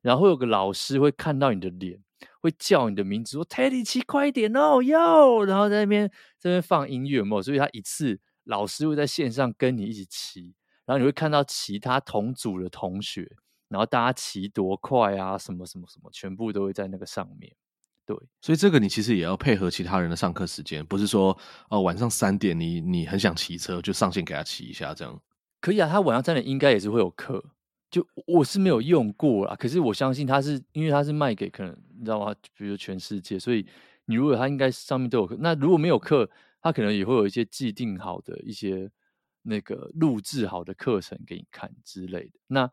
[0.00, 2.00] 然后会有个老师会看到你的脸，
[2.40, 10.54] 会叫你的名字，说 Teddy 骑快一点哦要，然后在那边在那边放音乐嘛，所以他一次老师会在线上跟你一起骑，
[10.86, 13.30] 然后你会看到其他同组的同学，
[13.68, 17.54] 然后大家骑多快啊，什么什么什么，全部都会在那个上面。
[18.06, 21.36] 对，所以这个你其实也要配合其他人的上课时间，不是说
[21.68, 25.20] 哦晚上三点你你很想骑车就上线给他骑一下这样。
[25.60, 27.44] 可以啊，他晚上三点应该也是会有课，
[27.90, 32.34] 就我是没有用过啦，可是我相信他是因为他是卖给可能你知道吗？
[32.56, 33.66] 比如全世界，所以
[34.06, 36.30] 你如果他应该上面都有课，那如果没有课，
[36.62, 38.90] 他可能也会有一些既定好的一些
[39.42, 42.38] 那个录制好的课程给你看之类的。
[42.46, 42.70] 那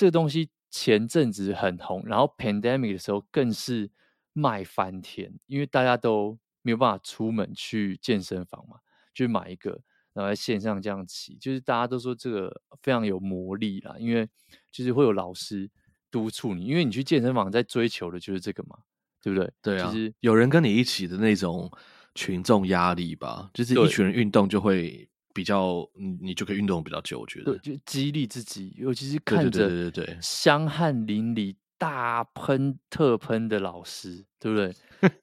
[0.00, 3.90] 这个东西前阵子很红，然后 pandemic 的时候更是。
[4.32, 8.76] 卖翻天，因为大家都没有办法出门去健身房嘛，
[9.12, 9.70] 就买一个，
[10.12, 14.26] 然后在线上这样骑，就是大家都说这个非常有魔力啦，因为
[14.70, 15.68] 就是会有老师
[16.12, 18.78] 督促你，因为你去健身房在追求的就是这个嘛，
[19.20, 19.52] 对不对？
[19.60, 21.68] 对啊，就是有人跟你一起的那种
[22.14, 31.54] 群众压力吧，就是一群人运动就会比较，你你就可以运动比较久，我觉得，对，就激励自己，尤其是看着对对对对香汗淋漓。
[31.80, 34.70] 大喷特喷的老师，对不对？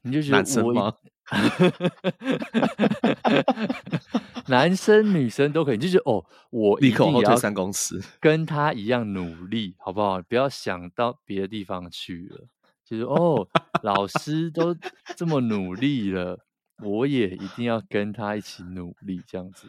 [0.02, 0.91] 你就觉得我男生吗？
[4.50, 10.20] 男生女生都可以，就是哦，我立刻后退三公尺， 跟他一样努力，好不好？
[10.24, 12.48] 不要想到别的地方去了。
[12.84, 13.48] 就是哦，
[13.84, 14.76] 老师都
[15.15, 16.39] 这么努力了，
[16.84, 19.67] 我也一定要跟他一起努力，这样子。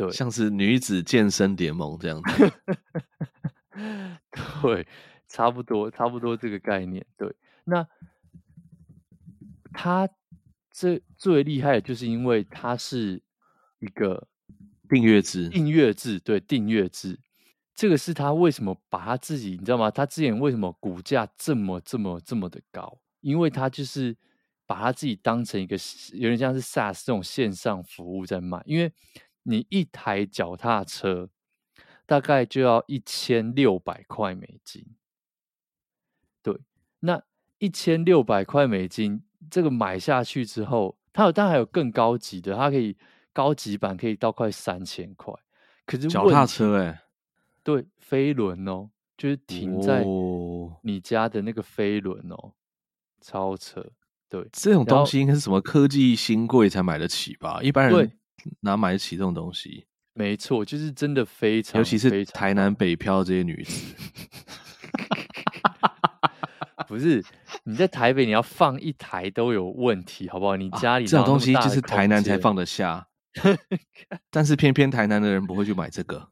[0.00, 2.52] 对，像是女子健身联盟这样子。
[4.62, 4.86] 对。
[5.32, 7.06] 差不多，差不多这个概念。
[7.16, 7.32] 对，
[7.62, 7.86] 那
[9.72, 10.08] 他
[10.72, 13.22] 这最厉害的就是因为他是
[13.78, 14.26] 一个
[14.88, 17.20] 订阅制，订阅制，对，订阅制。
[17.76, 19.88] 这个是他为什么把他自己，你知道吗？
[19.88, 23.00] 他之前为什么股价这么这么这么的高？
[23.20, 24.16] 因为他就是
[24.66, 25.76] 把他自己当成一个
[26.14, 28.60] 有点像是 SaaS 这种线上服务在卖。
[28.66, 28.92] 因为
[29.42, 31.28] 你一台脚踏车
[32.06, 34.84] 大概就要一千六百块美金。
[36.42, 36.58] 对，
[37.00, 37.22] 那
[37.58, 42.96] 一千六百块美金，这个买下去之后，它有当然还有更高级的，它可以
[43.32, 45.34] 高级版可以到快三千块。
[45.86, 47.00] 可是脚踏车哎、欸，
[47.62, 50.04] 对，飞轮哦，就是停在
[50.82, 52.52] 你家的那个飞轮哦，
[53.20, 53.84] 超车。
[54.28, 57.60] 对，这种东西应该是什么科技新贵才买得起吧？
[57.62, 58.12] 一般人
[58.60, 59.86] 哪买得起这种东西？
[60.14, 63.94] 没错，就是真的非常，尤其是台南北漂这些女子。
[66.88, 67.24] 不是
[67.62, 70.56] 你在台北，你要放一台都有问题，好不好？
[70.56, 73.06] 你家里、啊、这种东西就是台南才放得下，
[74.28, 76.28] 但是偏偏台南的人不会去买这个。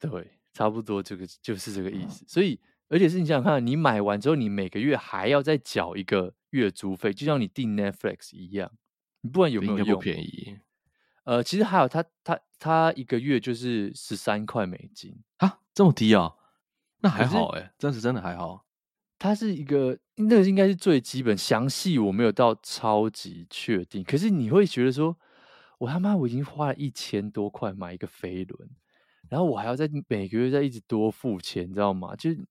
[0.00, 2.24] 对，差不多这个就是这个意思。
[2.26, 8.72] 所以，而且是你想想看，你买完之后，你每个月还要再缴一个月租费，就像你订 Netflix 一样。
[9.20, 10.56] 你不管有没有用，不便宜。
[11.24, 16.36] 呃，其实还有他他他一个月就是十三块美金啊，这么低啊、哦？
[17.00, 18.66] 那还好哎，真是真的还好。
[19.18, 24.02] 它是一个，那个应该是最基本，详细我没有到超级确定。
[24.02, 25.16] 可是你会觉得说，
[25.78, 28.68] 我他妈我已经花了一千多块买一个飞轮，
[29.28, 32.16] 然后我还要在每个月再一直多付钱，你知道吗？
[32.16, 32.44] 就是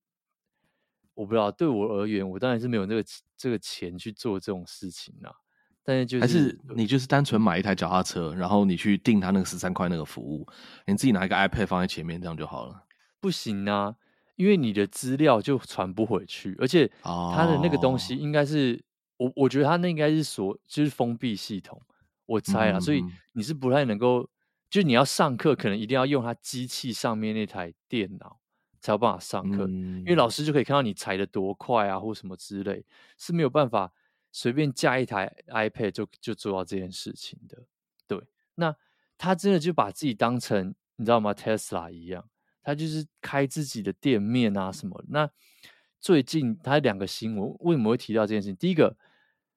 [1.12, 3.04] 我不知道，对我而言，我当然是没有那个
[3.36, 5.41] 这个钱去做这种事情啊。
[5.84, 10.46] 但是就是还是你就是单纯买一台脚踏车，然后你去订他那个十三块那个服务，
[10.86, 12.84] 你自己拿一个 iPad 放在前面，这样就好了。
[13.20, 13.96] 不行啊。
[14.36, 18.82] 因为你的资料就传不回去，而且它的那个东西应该是、
[19.18, 19.28] oh.
[19.28, 21.80] 我，我觉得它那应该是锁，就是封闭系统，
[22.24, 22.84] 我猜啊，mm -hmm.
[22.84, 24.28] 所以你是不太能够，
[24.70, 28.40] 就是你要上课，可能一定要用它机器上面那台电脑
[28.80, 29.98] 才有办法上课，mm -hmm.
[29.98, 32.84] 因为老师就可以看到你踩的多快啊，或什么之类，
[33.18, 33.92] 是没有办法
[34.32, 37.62] 随便架一台 iPad 就就做到这件事情的。
[38.08, 38.20] 对，
[38.56, 38.74] 那
[39.16, 42.28] 他真的就把自己当成你知道吗？Tesla 一样。
[42.64, 45.04] 他就是开自己的店面啊什么。
[45.08, 45.28] 那
[45.98, 48.56] 最近他两个新闻为什么会提到这件事情？
[48.56, 48.96] 第一个，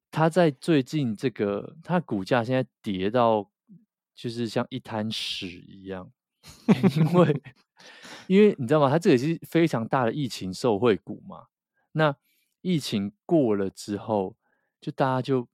[0.10, 3.48] 他在最近这个他股价现在跌到
[4.16, 6.12] 就是像一滩屎一样，
[6.98, 7.42] 因为
[8.26, 8.90] 因为你知道吗？
[8.90, 11.46] 他这也是非常大的疫情受惠股嘛。
[11.92, 12.16] 那
[12.62, 14.36] 疫情过了之后，
[14.86, 15.48] 就大家就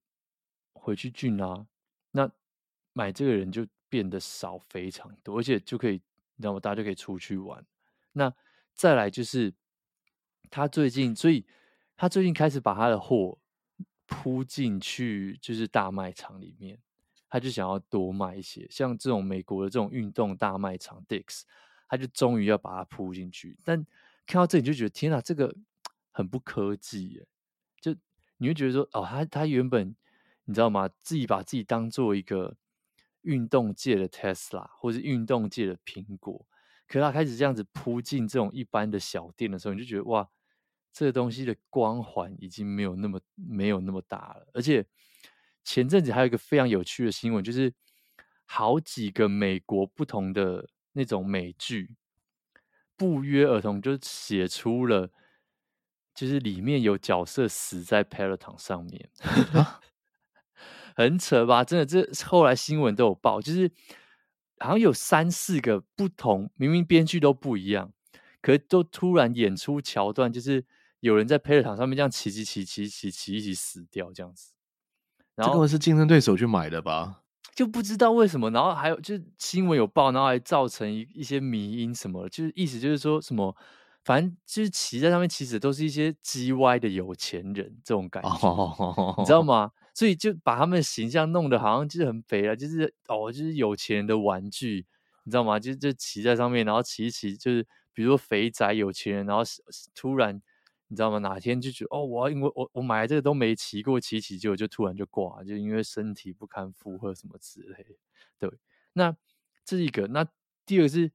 [0.74, 1.66] 回去聚啊，
[2.12, 2.30] 那
[2.92, 6.02] 买这个人就变得少非常多，而且就可以。
[6.36, 7.66] 那么大家就可以出去玩。
[8.12, 8.34] 那
[8.74, 9.54] 再来就是
[10.50, 11.46] 他最近，所以
[11.96, 13.40] 他最近开始把他的货
[14.06, 16.78] 铺进去，就是大卖场里面。
[17.30, 21.44] 他就想要多卖一些，像这种美国的这种运动大卖场 Dick's，
[21.88, 23.58] 他就终于要把它铺进去。
[23.64, 23.78] 但
[24.26, 25.56] 看到这里就觉得天哪，这个
[26.12, 27.26] 很不科技耶！
[28.42, 29.96] 你会觉得说，哦，他他原本
[30.46, 30.90] 你知道吗？
[31.04, 32.58] 自己把自己当做一个
[33.22, 36.48] 运动界的 Tesla，或是运动界的苹果。
[36.88, 40.28] 可他开始这样子扑进这种一般的小店的时候，你就觉得哇，
[40.92, 44.48] 这个东西的光环已经没有那么没有那么大了。
[44.56, 44.84] 而且
[45.64, 47.72] 前阵子还有一个非常有趣的新闻，就是
[48.46, 51.96] 好几个美国不同的那种美剧，
[52.98, 55.12] 不约而同就写出了，
[56.22, 59.10] 就是里面有角色死在 Peloton 上面，
[60.96, 61.64] 很扯吧？
[61.64, 63.72] 真的，这后来新闻都有报，就是。
[64.64, 67.92] 好像有三四个不同，明明编剧都不一样，
[68.44, 70.64] 可是都突然演出桥段，就是
[71.00, 74.54] 有人在 Peloton 上面这样骑骑骑骑骑骑一起死掉这样子。
[75.34, 77.24] 然后这个是竞争对手去买的吧？
[77.56, 78.52] 就不知道为什么。
[78.52, 83.58] 然后还有就是新闻有报，然后还造成一一些迷因什么，就是意思就是说什么，
[84.04, 88.30] 反正就是骑在上面，其实都是一些 G Y 的有钱人这种感觉，
[89.18, 89.72] 你知道吗？
[89.94, 94.86] 所以就把他们的形象弄得好像就是很肥了，就是哦，就是有钱人的玩具，
[95.24, 95.60] 你知道吗？
[95.60, 99.44] 就就骑在上面，然后骑一骑，就是比如说肥宅有钱人，然后
[99.94, 100.42] 突然
[100.88, 101.20] 你知道吗？
[101.20, 107.96] 哪天就觉得哦，我因为我我买这个都没骑过，骑骑就就突然就挂，就因为身体不堪负荷什么之类的。
[108.40, 108.50] 对，
[108.94, 109.16] 那
[109.66, 110.08] 这是一个。
[110.08, 110.26] 那
[110.66, 111.12] 第二个是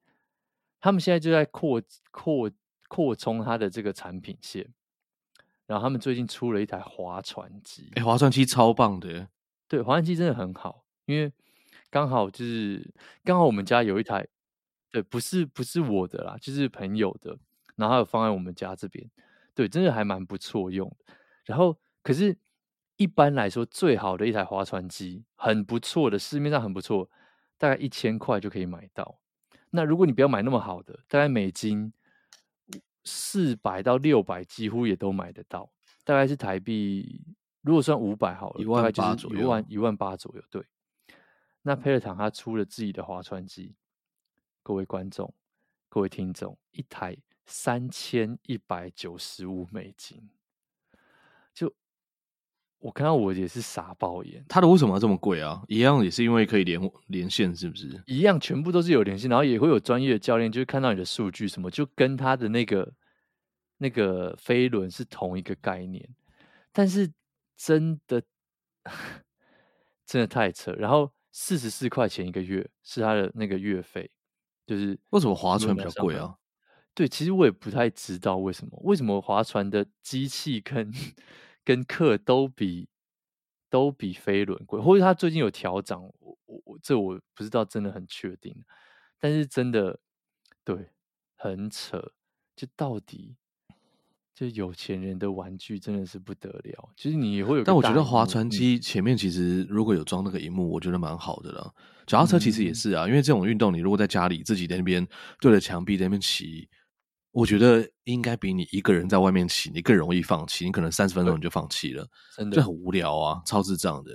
[0.79, 2.49] 他们现在就在扩扩
[2.87, 4.73] 扩充它的这个产品线。
[5.65, 9.27] 然后他们最近出了一台划船机，哎，划船机超棒的，
[9.67, 11.29] 对，划船机真的很好，因为
[11.89, 12.89] 刚好就是
[13.25, 14.25] 刚好我们家有一台，
[14.91, 17.37] 对，不是不是我的啦，就是朋友的，
[17.75, 19.11] 然后还有放在我们家这边，
[19.53, 20.89] 对，真的还蛮不错用。
[21.43, 22.37] 然后可是，
[22.95, 27.09] 一般来说最好的一台划船机，很不错的，市面上很不错，
[27.57, 29.19] 大概一千块就可以买到。
[29.71, 31.91] 那如果你不要买那么好的，大概美金。
[33.07, 35.71] 四百到六百几乎也都买得到，
[36.03, 37.23] 大概是台币，
[37.61, 40.43] 如果算五百好了，一万八左右，一万一万八左右。
[40.49, 40.63] 对，
[41.61, 43.75] 那 Peloton 他出了自己的划船机，
[44.61, 45.33] 各位观众、
[45.87, 50.36] 各位听众，一台三千一百九十五美金，就
[52.79, 54.43] 我看到我也是傻爆眼。
[54.47, 55.61] 他的为什么要这么贵啊？
[55.67, 58.01] 一样也是因为可以连连线，是不是？
[58.05, 62.93] 一样，全部都是有连线，然后也会有专业的教练，就是看到你的数据什么，就跟他的那个。
[63.79, 66.03] 那个飞轮是同一个概念，
[66.71, 67.07] 但是
[67.55, 68.19] 真的
[70.03, 70.71] 真的太扯。
[70.71, 74.09] 然后四十四块钱一个月是他的那个月费，
[74.65, 76.33] 就是为什么划船比较贵啊？
[76.95, 78.75] 对，其实我也不太知道为什么。
[78.83, 80.91] 为什么划船的机器跟
[81.67, 82.87] 跟课都比
[83.69, 84.79] 都比飞轮贵？
[84.79, 86.01] 或者他最近有调涨？
[86.01, 88.55] 我我我这我不知道，真的很确定。
[89.19, 89.99] 但是真的
[90.63, 90.91] 对，
[91.35, 92.13] 很扯，
[92.55, 93.35] 就到底。
[94.33, 97.63] 就有钱人的玩具真的是不得了，其实你也会有。
[97.63, 101.73] 但我觉得划船机前面其实如果有装那个荧幕，我觉得蛮好的了。
[102.05, 105.05] 脚踏车其实也是啊，嗯、因为这种运动，你如果在家里自己在那边
[105.41, 106.69] 对着墙壁在那边骑，
[107.37, 110.65] 我觉得应该比你一个人在外面骑，你更容易放弃。
[110.65, 112.03] 你可能三十分钟你就放弃了，
[112.35, 114.11] 真的就很无聊啊，超智障的。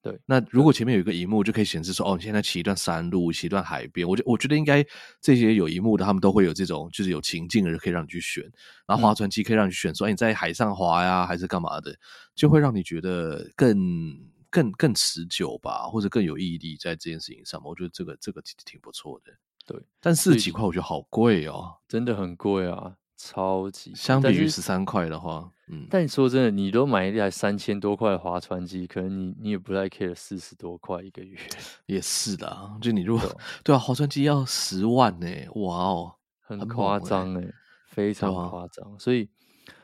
[0.00, 4.08] 对，那如果前面有一个荧幕，就可以显示说，哦，你现在骑一段山路，骑一段海边。
[4.08, 4.82] 我觉我觉得应该
[5.20, 8.42] 这些有荧幕的，他们都会有这种，就是有情境的人可以让你去选。
[8.86, 11.94] 然后划船机可以让你选，说，哎，你在海上划呀，还是干嘛的，
[12.34, 17.60] 就会让你觉得更更更持久吧，或者更有毅力在这件事情上。
[17.62, 19.30] 我觉得这个这个其实挺不错的。
[19.66, 22.96] 对，但四十几块我觉得好贵哦，真的很贵啊。
[23.24, 31.38] 超级相比于十三块的话，嗯，但你说真的，你都买一台三千多块的划船机，可能你你也不太 care 四十多块一个月，
[31.86, 32.76] 也是的。
[32.80, 33.24] 就你如果
[33.62, 37.48] 对，啊，划船机要十万呢，哇哦，很夸张哎，
[37.86, 38.98] 非常夸张。
[38.98, 39.28] 所以，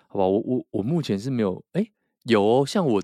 [0.09, 1.93] 好吧，我我我目前是没有，哎、欸，
[2.25, 3.01] 有哦，像我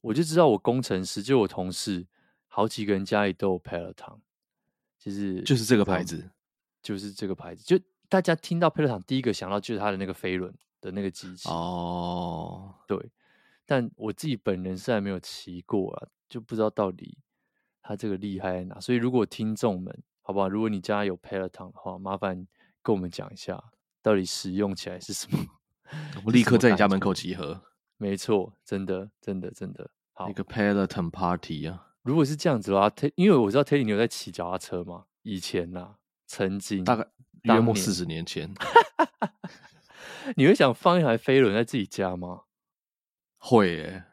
[0.00, 2.06] 我就知道我工程师，就我同事
[2.46, 4.20] 好几个人家里都有 Peloton，
[4.98, 6.30] 就是就是这个牌子，
[6.82, 7.78] 就是这个牌子，就。
[8.10, 12.98] 大家听到 Peloton 第一个想到就是它的那个飞轮的那个机器哦，对，
[13.66, 17.18] 但我自己本人是还没有骑过啊，就不知道到底
[17.82, 18.80] 它这个厉害在哪。
[18.80, 20.48] 所以如果听众们，好不好？
[20.48, 22.46] 如果你家有 Peloton 的话，麻烦
[22.80, 23.62] 跟我们讲一下，
[24.00, 25.38] 到底使用起来是什么？
[26.24, 27.62] 我立刻在你家门口集合。
[27.98, 31.87] 没错，真的，真的，真的，好一个 Peloton Party 啊！
[32.02, 35.04] 如果是这样子的话，因为我知道 Terry 你有在骑脚踏车嘛？
[35.22, 35.94] 以前呐、啊，
[36.26, 37.06] 曾经大概。
[37.44, 38.52] 约莫四十年前，
[40.36, 42.42] 你会想放一台飞轮在自己家吗？
[43.38, 44.04] 会耶，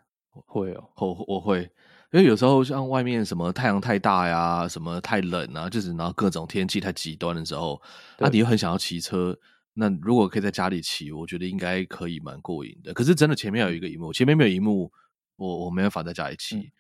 [0.46, 1.64] 会哦，我我会，
[2.12, 7.82] 因为有时候像外面什么太阳太大呀，什么太冷啊，就是然后各种天气太极端的时候，
[8.20, 9.38] 那你又很想要骑车，
[9.74, 12.94] 那如果可以在家里骑，我觉得应该可以蛮过瘾的。
[12.94, 14.94] 可是真的前面有一个荧幕，前面没有荧幕，
[15.36, 16.72] 我我没办法在家里骑，嗯、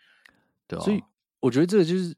[0.67, 1.01] 对啊，所以
[1.39, 2.15] 我觉得这个就是。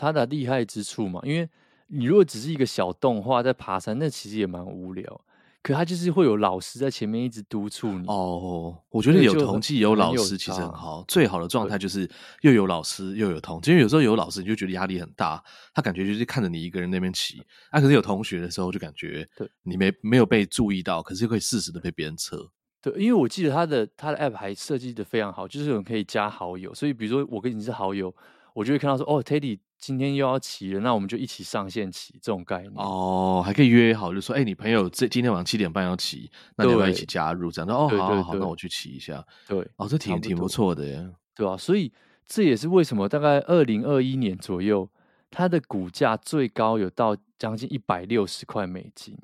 [0.00, 1.50] 它的厉害之处嘛，因为
[1.88, 5.24] 你如果只是一个小动画在爬山，那其实也蛮无聊。
[5.60, 8.78] 可他就是会有老师在前面一直督促你哦。
[8.90, 12.08] 我觉得有同济有老师其实很好，最好的状态就是
[12.42, 13.72] 又有老师又有同济。
[13.72, 15.42] 因为有时候有老师你就觉得压力很大，
[15.74, 17.42] 他感觉就是看着你一个人那边骑。
[17.70, 22.48] 啊，可是有同学的时候就感觉对你没没有被注意到，可是可以适时的被别人测。
[22.80, 28.14] 对，因为我记得他的他的 app 还设计的非常好，就是有人可以加好友，所以比如说我跟你是好友，
[28.54, 29.58] 我就会看到说哦，Teddy。
[29.80, 37.48] 今天又要骑了，那我们就一起上线骑，这种概念哦，还可以约好，就说，哎、欸，你朋友这今天晚上七点半要骑，那你要不要一起加入？
[37.48, 39.24] 这样，哦，好好好，那我去骑一下。
[39.46, 41.56] 对，哦，这挺挺不错的耶，对吧、啊？
[41.56, 41.92] 所以
[42.26, 44.90] 这也是为什么大概二零二一年左右，
[45.30, 49.16] 它的股价最高有到将近一百六十块美金，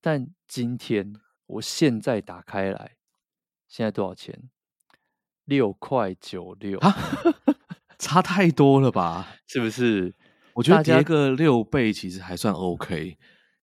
[0.00, 1.16] 但今天
[1.48, 2.96] 我现在打开来，
[3.66, 4.48] 现在多少钱？
[5.44, 6.94] 六块九六啊。
[7.98, 9.34] 差太多了吧？
[9.48, 10.14] 是不是？
[10.54, 13.18] 我觉得跌个六倍其实还算 OK，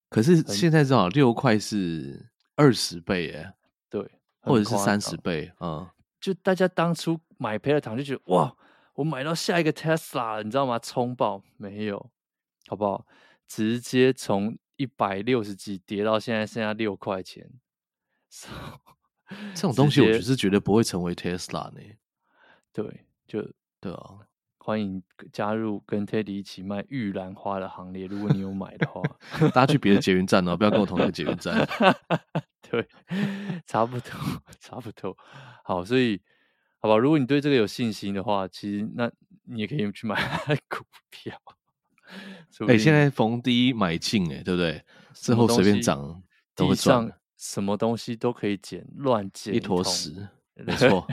[0.10, 3.54] 可是现在至少六块是二十倍耶，
[3.90, 4.02] 对，
[4.42, 8.56] 或者是三十倍，嗯，就大家当初买 Peloton 就觉得哇，
[8.94, 10.80] 我买到下一个 Tesla，了你知道吗？
[10.80, 12.12] 冲爆没有，
[12.68, 13.06] 好不好？
[13.48, 17.50] 直接从一百六十几跌到现在剩下六块钱
[18.36, 18.50] ，so,
[19.56, 21.80] 这种东西我就是觉得不会成为 Tesla 呢，
[22.74, 23.42] 对，就。
[23.82, 24.18] 对啊，
[24.58, 28.08] 欢迎加入跟 Teddy 一起卖玉兰花的行列。
[28.08, 29.00] 如果你有买的话，
[29.54, 31.56] 大家去别的捷运站哦，不要跟我同一个捷运站。
[32.68, 32.88] 对，
[33.68, 34.12] 差不多，
[34.60, 35.16] 差不多。
[35.64, 36.20] 好，所以
[36.80, 39.12] 好吧，如果你对这个有信心的话，其实那
[39.44, 40.16] 你也可以去买
[40.68, 41.40] 股票。
[42.62, 44.84] 哎、欸，现在逢低买进，哎，对不对？
[45.14, 46.24] 之后随便涨，
[46.56, 47.12] 地上
[47.46, 50.28] 什么东西都可以捡，乱捡一坨屎，
[50.66, 51.08] 没错。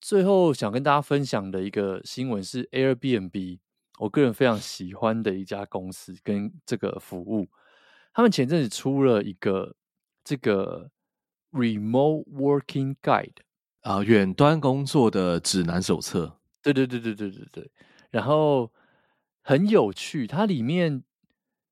[0.00, 3.58] 最后想跟大家分享的一个新闻是 Airbnb，
[3.98, 7.48] 我个人非常喜欢的一家公司跟这个服务。
[8.12, 9.76] 他们前阵子出了一个
[10.24, 10.90] 这个
[11.52, 13.36] Remote Working Guide
[13.82, 16.40] 啊，远端工作的指南手册。
[16.62, 17.70] 对对对对对对对。
[18.10, 18.72] 然后
[19.42, 21.04] 很有趣，它里面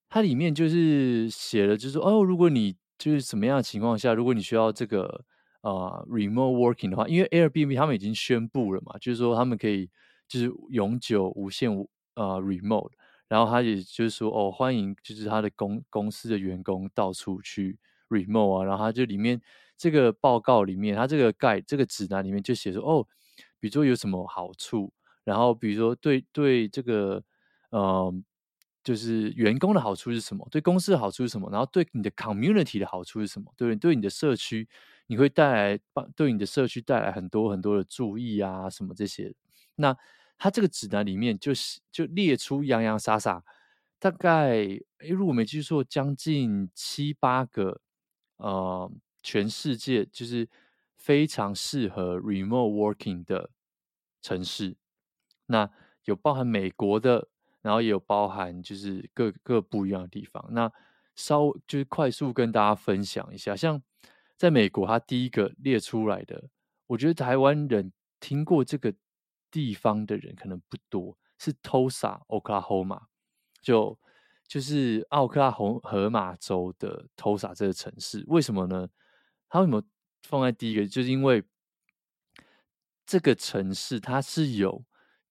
[0.09, 5.25] 它里面就是写了，就是说哦，如果你就是什么样的情况下，如果你需要这个。
[5.61, 9.91] 啊、remote working 的话，因为 Airbnb 他们已经宣布了嘛，就是说他们可以
[10.29, 11.69] 就是永久无限
[12.15, 12.93] 呃 remote，
[13.27, 17.77] 然后他也就是说哦，欢迎就是他的公公司的员工到处去
[18.09, 19.43] remote 啊，然后他就里面
[19.77, 23.07] 这个报告里面，他这个 guide 这个指南里面就写说哦，
[23.59, 24.93] 比如说有什么好处，
[25.25, 27.23] 然后比如说对对这个
[27.71, 28.15] 呃
[28.89, 34.67] 就是员工的好处是什么，对公司的好处是什么，然后对你的 community 的好处是什么，对对你的社区。
[35.09, 39.35] 你会带来帮对你的社区带来很多很多的注意啊，什么这些。
[39.77, 39.95] 那
[40.39, 43.45] 它这个指南里面就是就列出洋洋洒洒，
[43.99, 44.49] 大概
[45.01, 47.83] 诶，如果没记错，将近七八个
[48.39, 48.91] 呃，
[49.23, 50.49] 全世界就是
[50.97, 53.51] 非常适合 remote working 的
[54.23, 54.77] 城市。
[55.47, 55.71] 那
[56.05, 57.29] 有包含美国的，
[57.63, 60.45] 然后也有包含就是各各不一样的地方。
[60.51, 60.73] 那
[61.15, 63.83] 稍就是快速跟大家分享一下，像。
[64.37, 66.49] 在美国，他第一个列出来的，
[66.87, 68.95] 我觉得台湾人听过这个
[69.51, 73.07] 地方的人可能不多，是 Tulsa Oklahoma，
[73.61, 73.99] 就
[74.47, 78.23] 就是奥克拉荷荷马州的 Tulsa 这个城市。
[78.29, 78.89] 为什么呢？
[79.49, 79.83] 他为什么
[80.23, 80.87] 放在第一个？
[80.87, 81.43] 就是因为
[83.05, 84.85] 这个城市它是有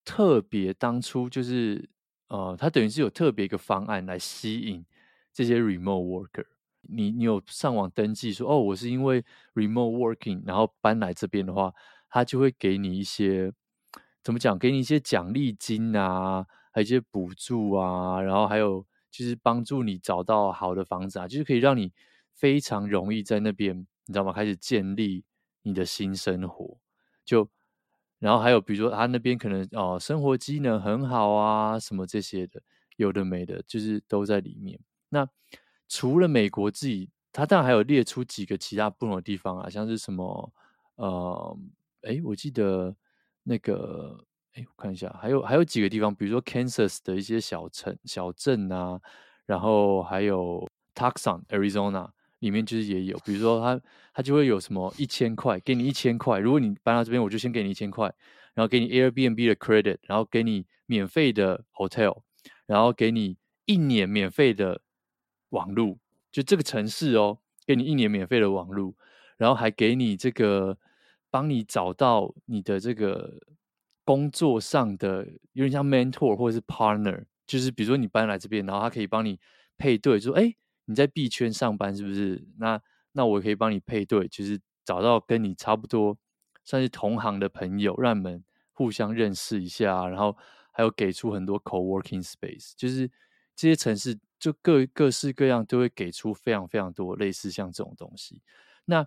[0.03, 1.89] 特别当初就是
[2.29, 4.85] 呃，它等于是有特别一个方案来吸引
[5.33, 6.45] 这些 remote worker。
[6.89, 9.23] 你你有上网登记说哦，我是因为
[9.53, 11.73] remote working 然后搬来这边的话，
[12.09, 13.51] 他就会给你一些
[14.23, 14.57] 怎么讲？
[14.57, 21.91] 给你一些奖励金啊，还有一些补助啊，然后还有就是帮助你找到好的房子啊，就是可以让你
[22.33, 24.31] 非常容易在那边，你知道吗？
[24.33, 25.23] 开始建立
[25.63, 26.77] 你的新生活。
[27.25, 27.49] 就
[28.19, 32.61] 然后还有比如说他那边可能哦，生活机能很好啊，什么这些的，
[32.97, 34.79] 有的没的，就是都在里面。
[35.09, 35.27] 那
[35.87, 40.51] 除了美国自己，他当然还有列出几个其他不同的地方啊，像是什么
[40.95, 41.57] 呃，
[42.01, 42.95] 哎，我记得
[43.43, 44.17] 那个，
[44.53, 48.99] 哎，我看一下，还有还有几个地方，比如说 Kansas 的一些小城小镇啊，
[49.45, 52.09] 然后还有 Tucson Arizona
[52.39, 53.81] 里面就是也有，比如说他
[54.13, 58.13] 他就会有什么一千块，给你一千块，如果你搬到这边，我就先给你一千块，
[58.53, 62.21] 然后给你 Airbnb 的 credit，然后给你免费的 hotel，
[62.65, 64.81] 然后给你一年免费的。
[65.51, 65.97] 网路
[66.29, 68.93] 就这个城市哦，给你一年免费的网路，
[69.37, 70.77] 然后还给你这个
[71.29, 73.33] 帮你找到你的这个
[74.03, 79.39] 工作上的有点像 mentor 或者是 partner，就是比如说你搬来这边，然后他可以帮你
[79.77, 80.53] 配对，就说哎，
[80.87, 82.43] 你在币圈上班是不是？
[82.57, 82.81] 那
[83.11, 86.17] 那我可以帮你配对，就是找到跟你差不多
[86.63, 90.35] 算是同行的朋友，让你们互相认识一下，然后
[90.71, 93.09] 还有给出很多 co-working space，就是
[93.55, 98.41] 这些城市就各各式各样都会给出非常非常多类似像这种东西。
[98.85, 99.05] 那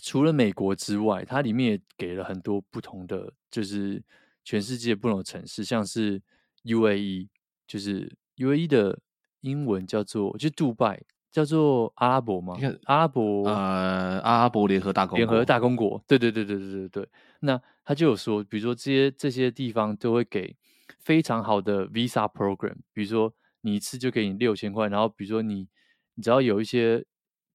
[0.00, 4.02] 除了美国之外，它里面也给了很多不同的，就是
[4.44, 6.22] 全世界不同的城市，像是
[6.62, 7.28] UAE，
[7.66, 9.00] 就是 UAE 的
[9.40, 12.56] 英文叫做就杜拜，叫做阿拉伯吗？
[12.84, 17.08] 阿拉伯呃，阿拉伯联合大公国，联合大公国，对对对对对对对。
[17.40, 20.56] 那他就有说，比如说这些这些地方都会给
[20.98, 25.68] 非常好的 Visa Program，比如说你一次就给你六千块，然后比如说你
[26.14, 27.04] 你只要有一些。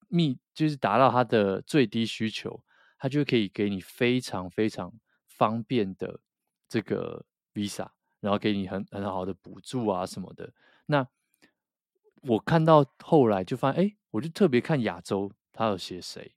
[0.08, 2.64] 密就是达到他的最低需求，
[3.00, 4.94] 他就可以给你非常非常
[5.28, 6.20] 方便的
[6.70, 7.26] 这个
[7.56, 7.88] Visa，
[8.22, 10.54] 然后给你很很好的补助啊什么的。
[10.86, 11.06] 那
[12.28, 16.34] 我看到后来就发现，哎，我就特别看亚洲，他有写谁？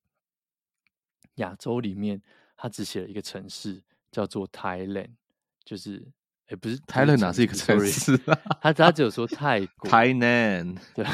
[1.36, 2.20] 亚洲里面
[2.57, 5.11] 他只写了一个城市叫做 Thailand，
[5.64, 6.07] 就是
[6.49, 8.59] 哎不是 Thailand 哪是一个 城市啊？
[8.61, 11.07] 他他只有说泰 国 Thailand 对。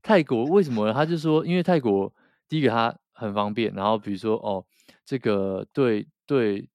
[0.00, 0.94] 泰国为什么呢？
[0.94, 2.10] 他就说，因为泰国
[2.48, 4.64] 第一个它很方便，然后比如说哦，
[5.04, 6.70] 这个对对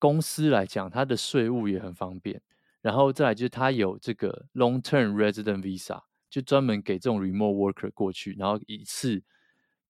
[0.00, 2.40] 公司来讲，它的税务也很方便，
[2.80, 6.00] 然后再来就是它有这个 long term resident visa，
[6.36, 9.22] 就专门给这种 remote worker 过去，然后一次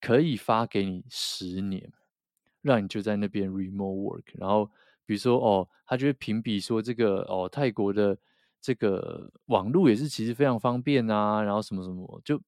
[0.01, 1.93] 可以发给你十年，
[2.63, 4.23] 让你就在那边 remote work。
[4.35, 4.71] 然后
[5.05, 8.17] 比如说哦，他就会评比说这个哦，泰国的
[8.61, 12.41] 这个网络也是其实非常方便啊，然后什么什么就。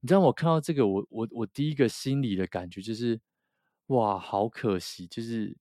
[0.00, 3.20] 你知道我看到这个，我我我第一个心里的感觉就是，
[3.88, 5.54] 哇，好可惜，就是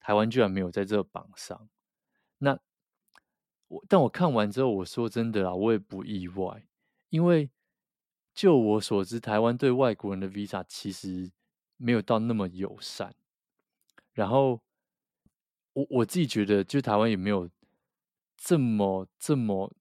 [0.00, 1.68] 台湾居然没有在这个榜上。
[2.38, 2.58] 那
[3.66, 6.67] 我但我看完之后，我说真的啊，我也不意外，
[7.10, 7.50] 因为
[8.34, 11.30] 就我所知，台湾对外国人的 visa 其实
[11.76, 13.14] 没有到那么友善。
[14.12, 14.60] 然后
[15.72, 17.48] 我我自己觉得，就台湾也没有
[18.36, 19.72] 这么这么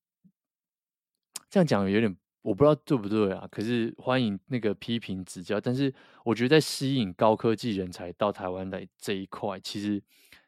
[1.49, 2.17] 这样讲有点。
[2.43, 5.59] 我不知道对不对啊，可是欢迎那个批评指教。
[5.59, 10.01] 但是我觉得在吸引高科技人才到台湾来这一块，其实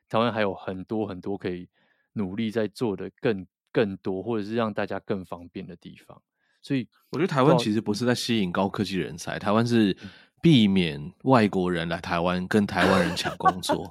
[0.07, 1.67] 台湾还有很多很多可以
[2.13, 6.21] 努力在做的更更多，或者是让大家更方便的地方。
[6.61, 9.95] 所以我觉得台湾其实不是在吸引高科技人才，台湾是
[10.41, 13.89] 避免外国人来台湾跟台湾人抢工作。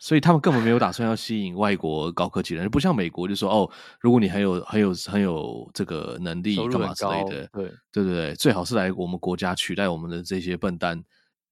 [0.00, 3.68] 所以他们根本没有打算要吸引外国高科技人，不像美国就说哦，
[4.00, 11.02] 如果你很有很有很有这个能力干嘛之类的，对对对对，最好是来我们国家取代我们的这些笨蛋。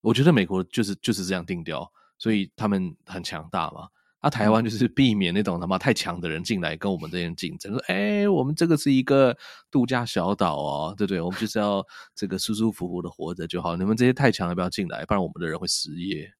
[0.00, 3.88] 我觉得美国就是就是这样定调，所以他们很强大嘛。
[4.20, 9.36] 啊，台湾就是避免那种他妈太强的人进来跟我们这边竞争，说哎，我们这个是一个
[9.70, 11.20] 度假小岛哦，对不对？
[11.20, 16.32] 我们就是要这个舒舒服服的活着就好，你们这些太强的不要进来，不然我们的人会失业。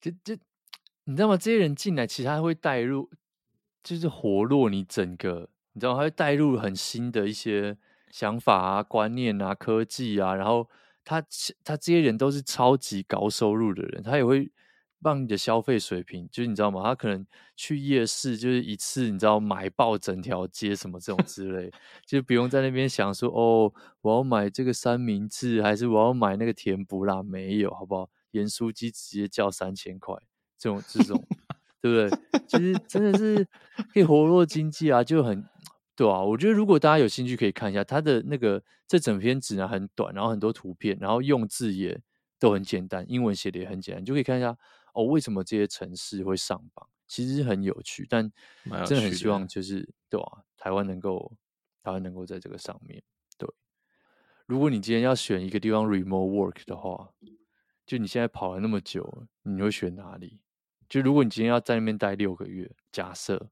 [0.00, 0.38] 这这。
[1.06, 1.36] 你知道吗？
[1.36, 3.10] 这些人进来，其实他会带入，
[3.82, 5.98] 就是活络你整个，你知道吗？
[5.98, 7.76] 他会带入很新的一些
[8.10, 10.34] 想法啊、观念啊、科技啊。
[10.34, 10.66] 然后
[11.04, 11.22] 他
[11.62, 14.50] 他这些人都是超级高收入的人，他也会
[15.04, 16.82] 让你的消费水平，就是你知道吗？
[16.82, 21.70] 他可能去夜市，就是一次你知道买爆整条街什么这种之类，
[22.06, 27.22] 就不用在那边想说哦，我要买这个三明治，还是我要买那个甜不辣？
[27.22, 28.08] 没有，好不好？
[28.30, 30.16] 盐酥鸡直接叫三千块。
[30.56, 31.22] 这种这种，
[31.82, 32.40] 对不对？
[32.48, 33.46] 其实真的是
[33.92, 35.44] 可以活络经济啊，就很
[35.94, 36.22] 对啊。
[36.22, 42.00] 我觉得如果大家有兴趣，可以看一下它的那个这整篇指南，很短，然后很多图片，然后用字也
[42.38, 44.56] 都很简单，英文写的也很简单，就可以看一下
[44.94, 46.88] 哦，为什么这些城市会上榜？
[47.06, 48.32] 其实很有趣，但
[48.86, 51.36] 真的很希望就是对啊，台湾能够
[51.82, 53.02] 台湾能够在这个上面。
[53.36, 53.46] 对，
[54.46, 57.12] 如果你今天要选一个地方 remote work 的话，
[57.84, 60.40] 就你现在跑了那么久，你会选哪里？
[60.88, 63.50] 就如果你今天要在那边待六个月，假设，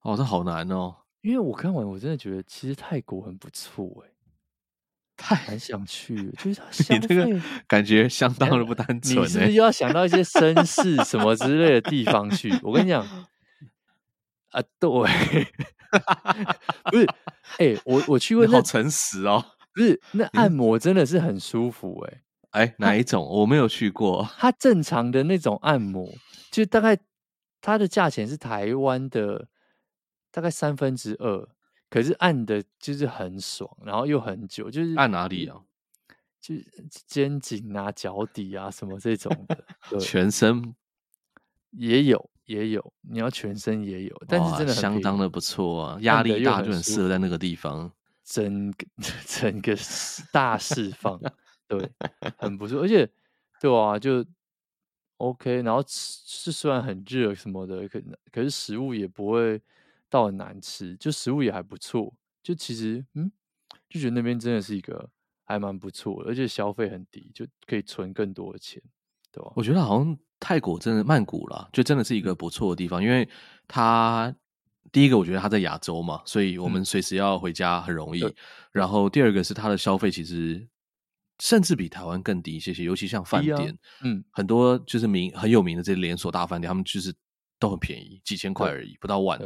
[0.00, 0.96] 哦，这好难哦。
[1.20, 4.10] 因为我看完，我真的觉得其实泰国很不错，哎，
[5.16, 9.22] 太很想去，就 是你这个感觉相当的不单纯。
[9.22, 12.52] 你是不是又要想到一些绅士什么之类的地方去？
[12.62, 13.02] 我跟你讲，
[14.50, 14.88] 啊，对，
[16.90, 17.06] 不是，
[17.58, 19.42] 哎、欸，我我去过，好诚实哦，
[19.74, 22.22] 不是，那按摩真的是很舒服，哎。
[22.52, 23.22] 哎，哪一种？
[23.22, 24.26] 我没有去过。
[24.38, 26.10] 它正常的那种按摩，
[26.50, 26.96] 就大概
[27.60, 29.48] 它的价钱是台湾的
[30.30, 31.46] 大概三分之二，
[31.96, 35.58] 可是按的就是很爽，然后又很久，就是按哪里啊？
[36.42, 36.54] 就
[37.06, 39.32] 肩颈啊、脚底啊什么这种
[39.88, 40.74] 的， 全身？
[41.70, 47.90] 也有也有，你要全身也有，但是真的相当的不错啊，压力大就很适合在那个地方，
[48.22, 48.86] 整个
[49.24, 49.74] 整个
[50.30, 51.18] 大释放，
[51.66, 51.90] 对，
[52.36, 53.10] 很不错，而且
[53.58, 54.22] 对啊，就
[55.16, 59.58] OK，然后吃是虽然很热什么的，可可是食物也不会
[60.10, 63.30] 到很难吃，就食物也还不错，就其实嗯，
[63.88, 65.10] 就觉得那边真的是一个。
[65.48, 68.82] 还蛮不错的，而且消费很低，就可以存更多的钱，
[69.30, 69.52] 对吧？
[69.54, 73.28] 我觉得好像泰国真的曼谷啦，就真的是一个不错的地方，因为
[73.68, 74.34] 它
[74.90, 78.24] 第一个我觉得它在亚洲嘛，所以我们随时要回家很容易。
[78.24, 78.34] 嗯、
[78.72, 80.66] 然后第二个是它的消费其实
[81.38, 87.14] 甚至比台湾更低一些些，尤其像饭店，啊、嗯，很多就是名很有名的这些连锁大饭店，他们就是
[87.60, 89.40] 都很便宜，几千块而已，不到万。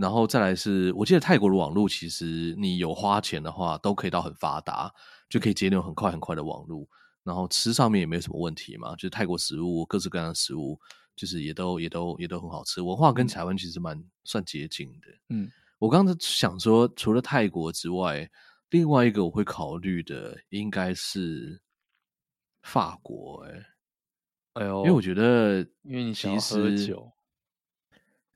[0.00, 4.94] 然后再来是，我记得泰国的网络其实你有花钱的话，都可以到很发达，
[5.28, 6.86] 就可以接那种很快很快的网络。
[7.24, 10.78] 然后吃上面也没有什么问题嘛，就是泰国食物各式各样的食物，
[11.16, 12.80] 就是也都也都也都很好吃。
[12.80, 15.08] 文化跟台湾其实蛮、嗯、算接近的。
[15.30, 18.30] 嗯，我刚才想说，除了泰国之外，
[18.70, 21.60] 另外一个我会考虑的应该是
[22.62, 23.50] 法国、欸。
[23.50, 27.12] 哎，哎呦，因为我觉得，因为你喜欢喝酒。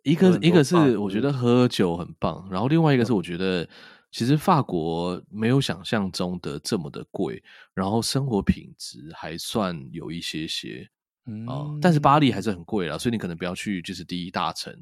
[0.02, 3.68] 一个一个是我觉得喝酒很棒，然后另外一个是我觉得
[4.10, 7.42] 其实法国没有想象中的这么的贵，
[7.74, 10.88] 然后生活品质还算有一些些，
[11.26, 14.74] 嗯、呃，但是巴黎还是很贵啦，所以你可能不要去就是第一大城，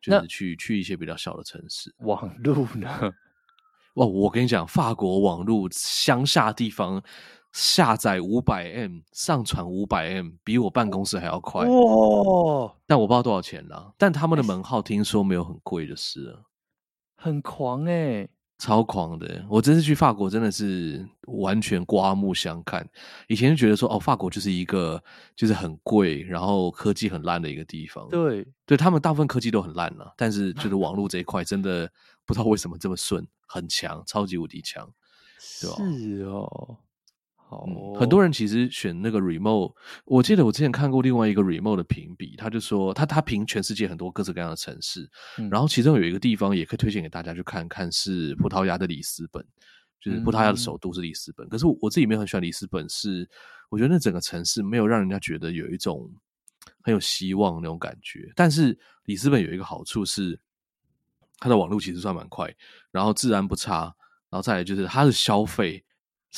[0.00, 1.94] 就是去去一些比较小的城市。
[1.98, 2.88] 网路呢？
[3.96, 7.02] 哇，我跟你讲，法国网路乡下地方。
[7.56, 12.74] 下载五百 M，上传五百 M，比我办公室还要快哇！
[12.86, 13.94] 但我不知道多少钱啦。
[13.96, 16.44] 但他们的门号听说没有很贵的是了，
[17.16, 19.42] 很狂哎、欸，超狂的！
[19.48, 22.86] 我这次去法国真的是完全刮目相看。
[23.26, 25.02] 以前就觉得说哦，法国就是一个
[25.34, 28.06] 就是很贵，然后科技很烂的一个地方。
[28.10, 31.90] 对，对他们大部分科技都很烂了，但是就是网络这一块真的
[32.26, 34.86] 不知道为什么这么顺，很强，超级无敌强，
[35.62, 35.76] 对吧？
[35.96, 36.76] 是哦。
[37.48, 39.72] 哦、嗯，很多人其实选那个 remote，
[40.04, 49.44] 我记得我之前看过另外一个 remote 的评比，他就说他他评全世界很多各式各样的城市，嗯、然后其中有一个地方也可以推荐给大家去看看，是葡萄牙的里斯本，
[50.00, 51.46] 就是葡萄牙的首都是里斯本。
[51.46, 53.30] 嗯、可是我自己没有很喜欢里斯本是，是
[53.68, 56.10] 我觉得那整个城市没有让人家觉得有一种
[56.82, 58.28] 很有希望那种感觉。
[58.34, 60.36] 但是里斯本有一个好处是，
[61.38, 62.52] 它的网络其实算蛮快，
[62.90, 63.82] 然后治安不差，
[64.30, 65.84] 然后再来就是它的消费。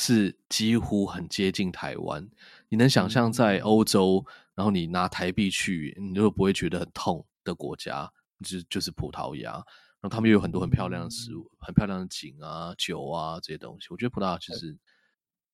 [0.01, 2.25] 是几乎很接近台湾，
[2.69, 4.25] 你能想象在欧洲，
[4.55, 8.09] 然后你拿台币去，你就不会觉得很痛的国家，
[8.41, 9.51] 就就是葡萄牙。
[9.51, 13.87] 然后他们又有很多很漂亮的食物，很漂亮的景啊、酒啊这些东西。
[13.89, 14.77] 我觉得葡萄牙其实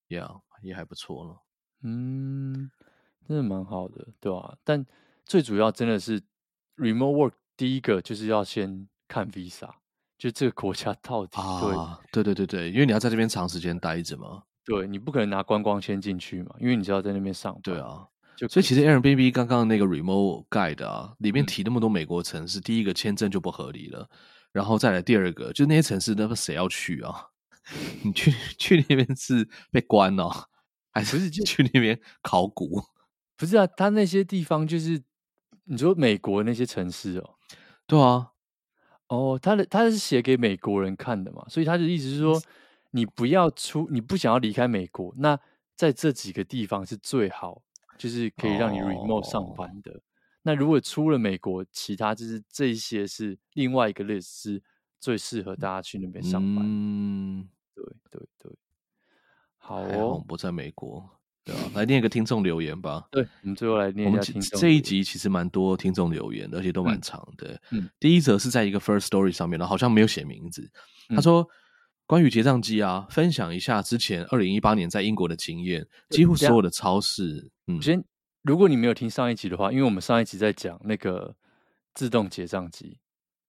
[0.09, 0.23] 也、
[0.61, 1.41] 也还不错了。
[1.81, 2.69] 嗯，
[3.27, 4.57] 真的蛮好的，对吧、啊？
[4.63, 4.85] 但
[5.25, 6.21] 最主要真的是
[6.77, 9.73] remote work，第一个就是要先看 visa。
[10.17, 17.61] 就这个国家 到底啊，对对对对，因为你要在这边长时间待着嘛，对，你不可能拿观光签进去嘛，因为你知道在那边上班。
[17.61, 24.09] 对啊，就所以其实 Airbnb 刚刚那个 Remote Guide 啊，里面提那么多美国城市，嗯、第一个签证就不合理了，
[24.51, 27.27] 然后再来第二个，就那些城市，那么谁要去啊？
[28.03, 30.29] 你去去那边是被关哦，
[30.91, 32.81] 还是 去那边考古？
[33.35, 35.03] 不是啊，他那些地方就是
[35.65, 37.35] 你说美国那些城市哦，
[37.85, 38.31] 对啊。
[39.07, 42.41] 哦，他的他是写给美国人看的嘛，所以他的意思是说，
[42.91, 45.39] 你不要出，你不想要离开美国，那
[45.75, 47.61] 在这几个地方是最好，
[47.97, 49.91] 就是可以让你 remote 上班的。
[49.91, 50.01] 哦、
[50.41, 54.63] 那如果出了美国，其他就是这一些是另外一个 list，是
[54.99, 56.65] 最适合大家去那边上班。
[56.65, 58.51] 嗯，对对对，
[59.57, 61.14] 好哦，不在美国。
[61.45, 63.07] 对啊，来念一个听众留言吧。
[63.11, 64.59] 对，我们最后来念一下听众。
[64.59, 67.49] 这一集其实蛮多听众留言的，而且都蛮长的。
[67.69, 70.67] 嗯，嗯第一则是在一个 First Story 上面的，好像没有写名字。
[71.09, 71.47] 他说：“嗯、
[72.07, 77.51] 关于结账机啊，分享一下之前二零一八年在英国的经验，几乎所有的超市。
[77.67, 78.03] 嗯，先，
[78.41, 81.35] 如果你没有听上一集的话，因为我们上一集在讲那个
[81.93, 82.97] 自动结账机。”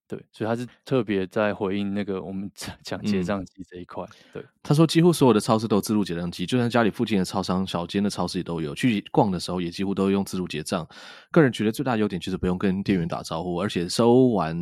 [0.07, 2.49] 对，所以他是特别在回应那个我们
[2.81, 4.05] 讲结账机这一块。
[4.05, 8.73] 嗯、对，他说几乎所有的超市都有自助结账机，就算家里附近的超商、小间的超市也都有。
[8.73, 10.87] 去逛的时候也几乎都用自助结账。
[11.29, 14.57] 个人觉得最大的优点就是不用跟店员打招呼，而且收完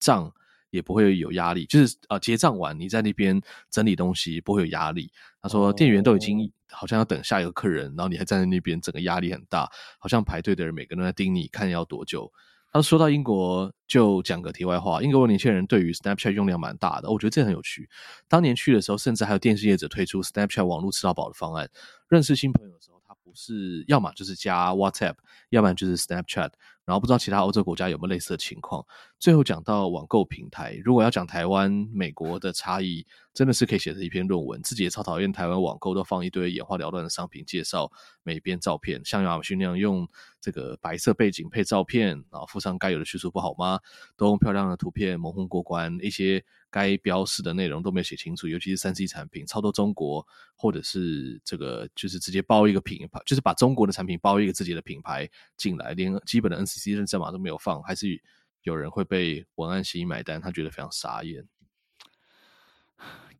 [0.00, 0.32] 账
[0.70, 1.64] 也不会有压力。
[1.66, 3.40] 就是呃结账完你在那边
[3.70, 5.12] 整理东西不会有压力。
[5.40, 9.70] 他说店员都已经好像要等下一个客人，然后你还站在那边，整个压力很大，
[10.00, 12.32] 好像排队的人每个人都在盯你看要多久。
[12.72, 17.88] 他说到英国，就讲个题外话，英国年轻人对于 Snapchat 用量蛮大的，我觉得这很有趣。
[18.28, 21.68] 当年去的时候，甚至还有电视业者推出 Snapchat 网络吃到饱的方案，
[22.08, 25.14] 认识新朋友的时候，他不是要么就是加 WhatsApp，
[25.48, 26.50] 要不然就是 Snapchat。
[26.88, 28.82] 然后不知道其他欧洲国家有没有类似的情况。
[29.18, 34.62] 最后讲到网购平台，如果要讲台湾、美国的差异，真的是可以写成一篇论文。
[34.62, 40.08] 自己也超讨厌台湾网购都放一堆眼花缭乱的商品介绍，每边照片像亚马逊那样用
[40.40, 43.78] 这个白色背景配照片，然后附上该有的叙述，不好吗？
[44.16, 56.96] 都用漂亮的图片蒙混过关，一些该标示的内容都没有写清楚，尤其是三 C 产品，超多中国或者是这个就是直接包一个品牌，就是把中国的产品包一个自己的品牌进来，连基本的 NC NC。
[56.96, 58.22] 认证码都没有放，还是
[58.62, 61.46] 有人会被文案吸引买单，他觉得非常傻眼，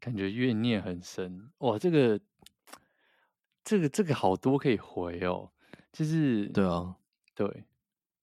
[0.01, 1.78] 感觉怨念很深哇！
[1.78, 2.20] 这个
[3.64, 5.51] 这个这个好多可以回哦，
[5.93, 6.97] 就是对啊，
[7.34, 7.64] 对，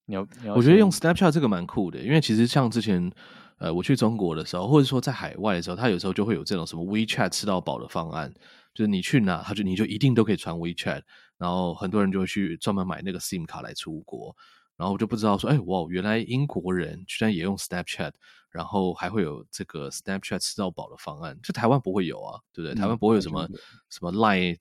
[0.05, 3.11] 你要你要，我觉得用 Snapchat 这个蛮酷的，因为其实像之前
[3.57, 8.34] 呃我去中国的时候，或者说在海外的时候，他有时候就会有这种什么 WeChat 吃到饱的方案，
[8.74, 11.03] 就是你去哪，他就你就一定都可以传 WeChat，
[11.38, 14.36] 然后很多人就会去专门买那个 SIM 卡来出国。
[14.78, 18.11] 然后我就不知道说，哎，哇，原来英国人居然也用 Snapchat，
[18.49, 22.73] 然后还会有这个 Snapchat 吃到饱的方案，就台湾不会有啊，对不对？
[22.73, 23.47] 嗯、台湾不会有什么
[23.89, 24.57] 什么 Line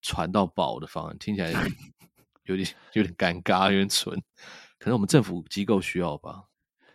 [0.00, 1.52] 传到饱的方案，听起来
[2.44, 4.18] 有点有点尴尬，有点蠢。
[4.78, 6.44] 可能我们政府机构需要吧，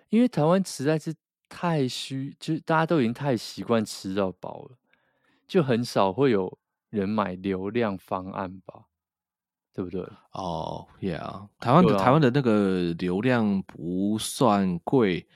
[0.09, 1.13] 因为台湾实在是
[1.49, 4.77] 太虚，就是大家都已经太习惯吃到饱了，
[5.47, 6.57] 就很少会有
[6.89, 8.85] 人买流量方案吧。
[9.73, 10.01] 对不对？
[10.33, 15.27] 哦、oh，Yeah，台湾的、啊、台湾的那个流量不算贵，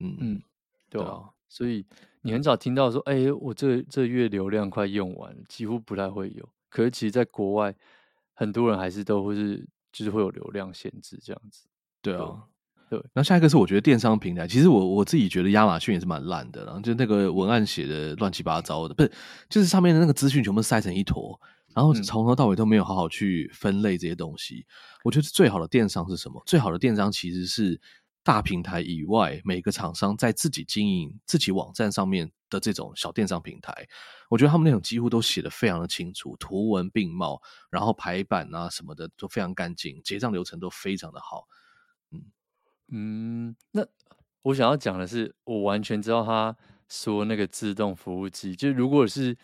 [0.00, 0.42] 嗯嗯，
[0.88, 1.84] 对啊，对啊，所以
[2.22, 6.48] 你很少听到说，哎，我这这月流量快用完了，几乎不太会有。
[6.70, 7.74] 可是其实，在国外，
[8.32, 11.68] 很多人还是都会是，就是会有流量限制这样子。
[12.00, 12.44] 对啊，
[12.88, 13.00] 对。
[13.12, 19.12] 那下一个是我觉得电商平台，其实我我自己觉得亚马逊也是蛮烂的，然后就那个文案写的乱七八糟的，不是，
[19.50, 21.38] 就是上面的那个资讯全部塞成一坨。
[21.74, 24.64] 然后从头到尾都没有好好去分类这些东西。
[25.02, 26.42] 我觉得最好的电商是什么？
[26.46, 27.80] 最好的电商其实是
[28.22, 33.86] 大平台以外，每个厂商在自己经营自己网站上面的这种小电商平台。
[34.30, 41.46] 我觉得他们那种几乎都写的非常的清楚，图文并茂，然后排版啊什么的都非常干净，结账流程都非常的好。
[42.12, 42.22] 嗯
[42.88, 43.84] 嗯，那
[44.42, 46.56] 我想要讲的是，我完全知道他
[46.88, 49.36] 说那个自动服务机，就如果是。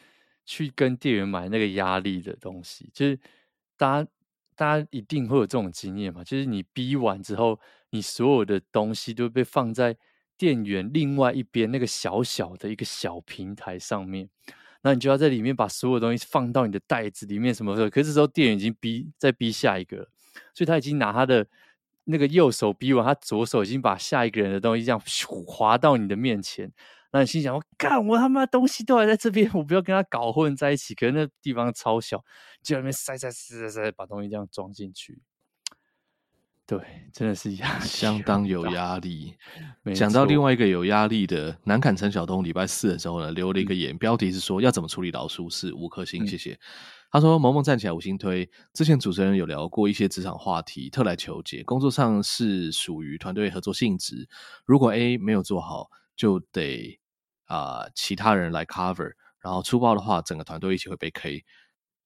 [0.51, 3.16] 去跟店员买那个压力的东西，就是
[3.76, 4.11] 大家
[4.57, 9.96] 大家一定会有这种经验嘛，就是你逼完之后，你所有的东西都被放在
[10.36, 14.28] 店员另外一边那个小小的一个小平台上面，
[14.82, 17.88] 那你就要在里面把所有东西放到你的袋子里面什么的。
[17.88, 19.98] 可是这时候店员已经逼在逼下一个，
[20.53, 21.46] 所以他已经拿他的
[22.07, 25.01] 那个右手逼完，他左手已经把下一个人的东西这样
[25.46, 26.72] 滑到你的面前。
[27.12, 30.94] 那你心想，我干，我他妈东西都还在这边，我不要跟他搞混在一起。
[30.94, 32.18] 可是那地方超小，
[32.62, 35.20] 就在那边塞塞塞塞塞，把东西这样装进去。
[36.66, 36.78] 对，
[37.12, 39.34] 真的是压相当有压力。
[39.92, 46.52] 讲到另外一个有压力的，南坎陈晓东礼拜四的时候呢，留了一个言，嗯、标题是说要怎么处理老鼠是，五颗星，谢谢。
[46.52, 46.58] 嗯、
[47.11, 48.48] 他说：“萌萌站起来，五星推。
[48.72, 51.64] 之前主持人有聊过一些职场话题，特来求解。
[51.64, 54.28] 工作上是属于团队合作性质，
[54.64, 56.99] 如果 A 没有做好，就得。”
[57.51, 61.44] 啊、其他人来 cover，然后粗暴的话，整个团队一起会被 K。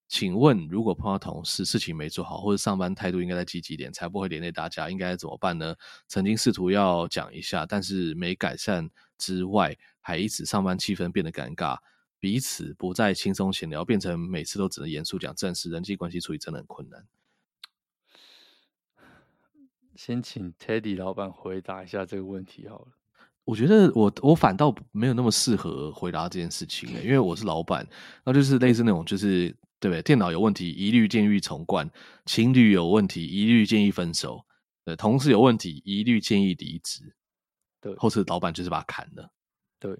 [0.08, 5.74] 请问，如果碰到同事事情没做好，或者上班态度应该再积极点，才不会连累大家，应该怎么办呢？
[6.08, 8.88] 曾经试图要讲一下，但是没改善
[9.18, 11.78] 之外，还一直上班气氛变得尴尬，
[12.18, 17.06] 彼此不再轻松闲聊，变成每次都只能严肃讲正事，人际关系处理真的很困难。
[19.94, 22.88] 先请 Teddy 老板回答一下这个问题好了。
[23.44, 27.86] 我觉得我我反倒没有那么适合回答这件事情，因为我是老板，
[28.24, 30.02] 那就是类似那种，就是对不对？
[30.02, 31.86] 电脑有问题，一律建议重灌；
[32.24, 34.38] 情侣有问题，一律建议分手；
[34.84, 37.14] 对，同事有问题，一律建议离职。
[37.82, 39.30] 对，或是老板就是把他砍了。
[39.78, 39.94] 对，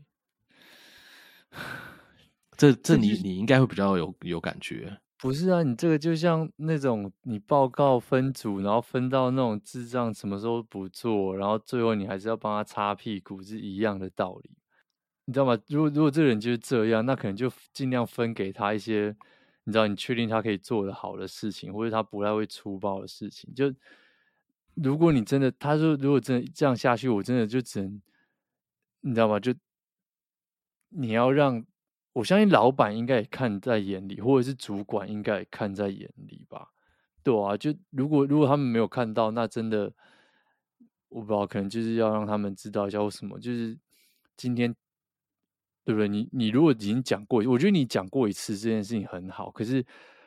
[2.56, 4.98] 这这你你应该会比较有有感觉。
[5.24, 14.50] 不是啊，你这个就像那种你报告分组，然后分到那种智障什么时候不做，然后最后你还是要帮他擦屁股，是一样的道理，
[15.24, 15.58] 你知道吗？
[15.68, 19.16] 如果如果这个人就是这样，那可能就尽量分给他一些，
[19.64, 23.50] 你知道，你确定他可以做得好的事情，或者他不太会粗暴的事情。
[23.54, 23.72] 就
[24.74, 28.02] 如果你真的，他说如果真的这样下去，我真的就只能，
[29.00, 29.40] 你知道吗？
[29.40, 29.54] 就
[30.90, 31.64] 你要让。
[32.14, 36.70] 我相信老板应该也看在眼里，或者是主管应该也看在眼里吧？
[37.22, 39.92] 对啊，就如果如果他们没有看到，那真的，
[41.08, 43.78] 我不知道，可能就是要让他们知道一下为什么，就是
[44.36, 44.74] 今天
[45.84, 46.08] 对不对？
[46.08, 49.84] 你你如果已经讲过，我觉得你讲过一次这件事情很好，可是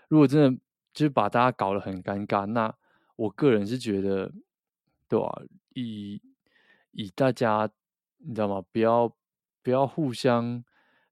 [0.07, 0.61] 如果真的
[0.93, 2.73] 就是把大家搞得很尴尬，那
[3.15, 4.31] 我个人是觉得，
[5.07, 5.41] 对、啊？
[5.73, 6.21] 以
[6.91, 7.69] 以大家
[8.17, 8.61] 你知道吗？
[8.71, 9.15] 不要
[9.61, 10.63] 不要互相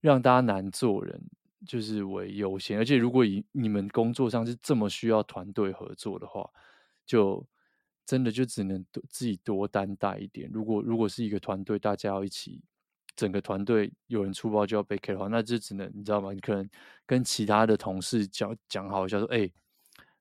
[0.05, 1.19] 让大家难做人，
[1.65, 2.77] 就是为优先。
[2.77, 6.47] 而且如果以你们工作上是这么需要团队合作的话，
[7.07, 7.43] 就
[8.05, 10.47] 真的就只能多自己多担待一点。
[10.53, 12.61] 如果如果是一个团队，大家要一起，
[13.15, 16.31] 整个团队有人出包就要被 K 的话，那就只能你知道吗？
[16.33, 16.69] 你可能
[17.07, 19.49] 跟其他的同事讲讲好一下，说：“哎、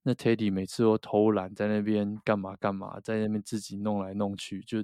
[0.02, 4.82] 那 Teddy 每次都偷懒，在那边干嘛干嘛，在那边自己弄来弄去，就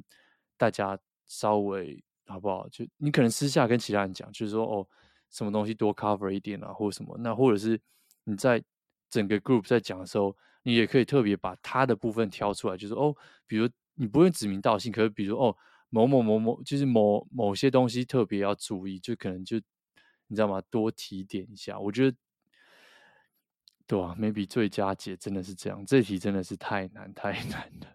[0.59, 2.69] 大家稍微好不好？
[2.69, 4.87] 就你可能私下跟其他人讲，就是说哦，
[5.31, 7.17] 什么东西多 cover 一点啊，或者什么。
[7.19, 7.81] 那或者是
[8.25, 8.63] 你在
[9.11, 13.17] 整个 group 在讲的时候。”你也可以特别把他的部分挑出来，就是哦，
[13.47, 15.57] 比如你不会指名道姓，可是比如哦，
[15.89, 19.57] 某某某某，就是某某些东西特别要注意，就可能就
[20.27, 20.61] 你知道吗？
[20.69, 22.17] 多提点一下，我觉得
[23.87, 27.87] 对啊，maybe 最佳解真的是这样，这题真的是太难太 难了。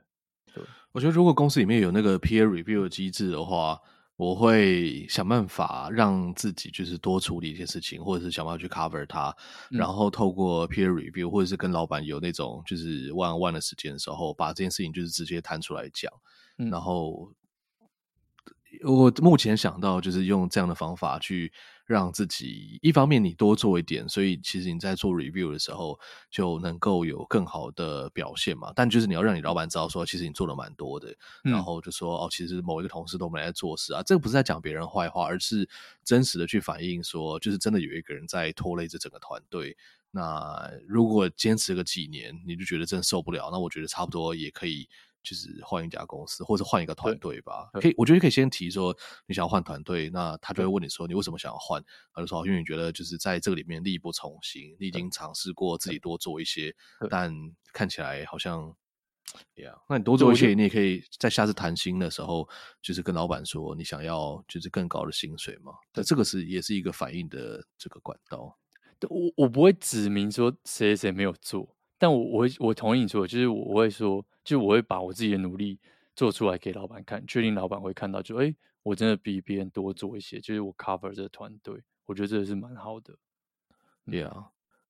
[0.51, 3.79] 对，我觉得如果公司里面有那个 peer review 的机制的话。
[4.16, 9.36] 我会想办法让自己就是多处理一些事情，或者是想办法去 cover 它，
[9.72, 16.11] 嗯、然后透过 peer review，或者是跟老板有那种就是 one on one 的时间的时候，把这件事情就是直接摊出来讲，
[16.57, 17.32] 嗯、然后。
[18.84, 21.49] 我目前想到就是用这样的方法去
[21.86, 25.99] 让自己一方面你多做一点，所以其实你在做 review 的时候
[26.31, 28.73] 就能够有更好的表现嘛。
[28.75, 34.01] 但就是你要让你老板知道说，其实你做了蛮多的，嗯、然后就说哦，其实某一个同事都没来做事啊。
[34.03, 35.69] 这个不是在讲别人坏话，而是
[36.03, 39.77] 真实的去反映说，就是真的有一个人在拖累这整个团队。
[40.09, 44.89] 那如果坚持个几年，你就觉得真的受不了，那我觉得差不多也可以。
[45.26, 47.69] 就是换一家公司，或者换一个团队吧。
[47.73, 48.95] 可以，我觉得可以先提说
[49.26, 51.84] 你想要换团队，那他就会问你说你为什么想要换？
[52.13, 56.73] 他就说因为你觉得就是在这个里面力不从心，你已经尝试过自己多做一些，
[57.09, 57.34] 但
[57.73, 58.73] 看起来好像，
[59.55, 62.47] 呀，那你多做一些，你也可以在下次谈薪的时候，
[62.82, 65.73] 就是跟老板说你想要就是更高的薪水嘛。
[65.91, 68.57] 但这个是也是一个反应的这个管道。
[69.09, 71.74] 我我不会指明说谁谁没有做。
[71.98, 75.80] 但我我我同意你说，就是我我会说，就我会把我自己的努力
[76.16, 83.14] 做出来给老板看，确定老板会看到，就哎、我真的比别人多做一些，就是我 cover 这个团队，我觉得这个是蛮好的。
[84.06, 84.46] Yeah，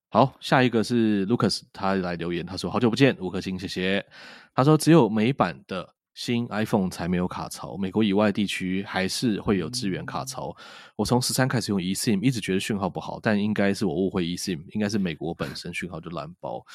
[0.10, 4.06] 好，下一个是 Lucas，他来留言，他说好久不见，五颗星，谢谢。
[4.53, 5.94] 他说只有美版的。
[6.16, 10.55] 新 iPhone 才没有卡槽，美国以外地区还是会有支援卡槽。
[10.95, 16.66] 我从十三开始用 eSIM，一直觉得讯号不好，但应该是我误会 eSIM，应该是美国本身讯号就烂包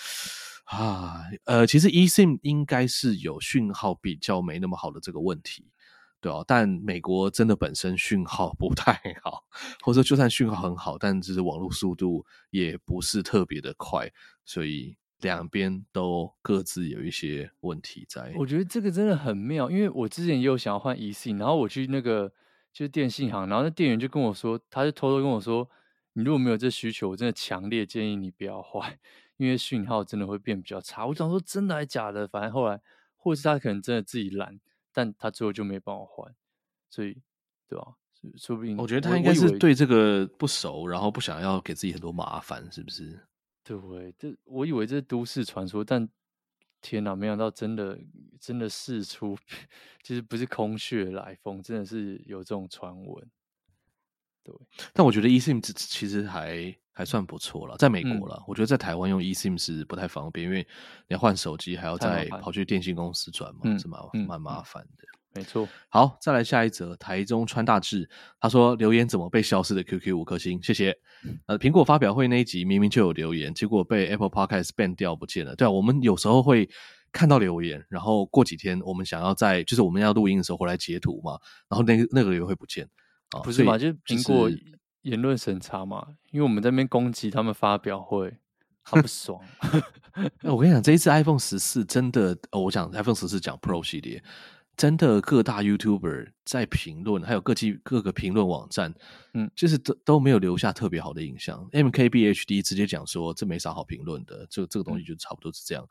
[0.65, 1.23] 啊。
[1.47, 5.65] 呃，其实 eSIM 应该是有讯号比较没那么好的这个问题，
[6.21, 9.43] 对啊，但美国真的本身讯号不太好，
[9.81, 14.13] 或者说就算讯号很好，但就是网络速度也不是特别的快，
[14.45, 14.99] 所以。
[15.21, 18.33] 两边都各自有一些问题在。
[18.37, 22.29] 我觉得这个真的很妙，因为我之前也有想要换 eSIM，然后我去那个
[22.73, 25.69] 就是电信行，然后那店员就跟我说，他就偷偷跟我说，
[26.15, 28.99] 你如果没有这需求，我真的强烈建议你不要换，
[29.37, 31.07] 因为讯号真的会变比较差。
[31.07, 32.27] 我想说真的还是假的？
[32.27, 32.81] 反正后来，
[33.17, 34.59] 或是他可能真的自己懒，
[34.93, 36.35] 但他最后就没帮我换，
[36.89, 37.17] 所以
[37.69, 37.95] 对吧？
[38.37, 43.19] 说不定我觉得他应该是对这个不熟，然后不想要给自己很多麻烦，是不是？
[43.79, 46.09] 对，这我以为这是都市传说，但
[46.81, 47.97] 天哪，没想到真的
[48.41, 49.39] 真的事出，
[50.03, 53.31] 其实不是空穴来风，真的是有这种传闻。
[54.43, 54.53] 对，
[54.93, 60.67] 但我觉得 eSIM 其实还还算不错了，在美国了，嗯、我觉得在台湾用 eSIM 是不太方便，因为
[61.07, 65.05] 你要换手机还要再跑去电信公司转嘛，是蛮蛮麻烦的。
[65.33, 66.97] 没错，好，再来下一则。
[66.97, 68.09] 台中川大志
[68.41, 70.97] 他说留言怎么被消失的？QQ 五颗星，谢谢。
[71.47, 75.55] 呃，苹果发表会那一集明明就有留言，结果被 Apple Podcast ban 掉不见了。
[75.55, 76.69] 对啊，我们有时候会
[77.13, 82.89] 看到留言，然后过几天我们想要在就是我们要录音的时候回来截图嘛，然后那个那个留言会不见
[83.31, 83.39] 啊？
[83.41, 83.79] 不是嘛？
[83.79, 84.51] 就是苹果
[85.03, 86.05] 言论审查嘛？
[86.33, 88.37] 因为我们在那边攻击他们发表会，
[88.83, 89.41] 好不 爽。
[90.43, 94.21] 我跟你讲，这一次 iPhone 十四真的，哦，我讲 iPhone 十四讲 Pro 系列。
[94.81, 98.95] 真的各大 YouTuber 在评论，还有各地各个评论网站，
[99.35, 101.69] 嗯，就是都都没有留下特别好的印象。
[101.71, 105.85] MKBHD 直接讲说这没啥好评论的，这这个东西就差不多是这样。
[105.85, 105.89] 嗯、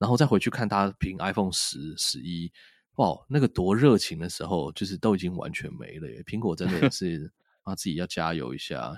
[0.00, 2.52] 然后再回去看他评 iPhone 十、十一，
[2.96, 6.22] 哇，那个多热情的时候，就是都已经完全没了耶。
[6.26, 7.32] 苹果真的是
[7.64, 8.94] 啊自己要加油一下。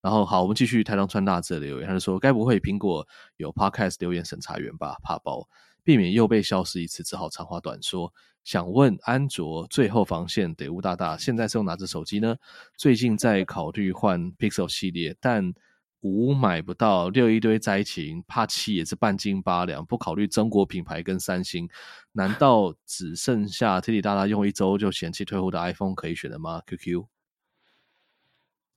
[0.00, 4.96] 然后好，我们继续台上穿大字的留言，他就说：该不会苹果有 Podcast 留言审查员吧？
[5.04, 5.48] 怕爆。
[5.84, 8.12] 避免又被消失一次，只好长话短说。
[8.42, 12.36] 想问安卓最后防线得物大大，现在是用哪只手机呢？
[12.76, 15.52] 最近在考虑换 Pixel 系列，但
[16.00, 21.68] 五买不到，六一堆灾情，怕七也是半斤八两，不考虑中国品牌跟三星，
[22.12, 27.04] 难道只剩下铁铁大大用一周就嫌弃退货的 iPhone 可以选的吗？QQ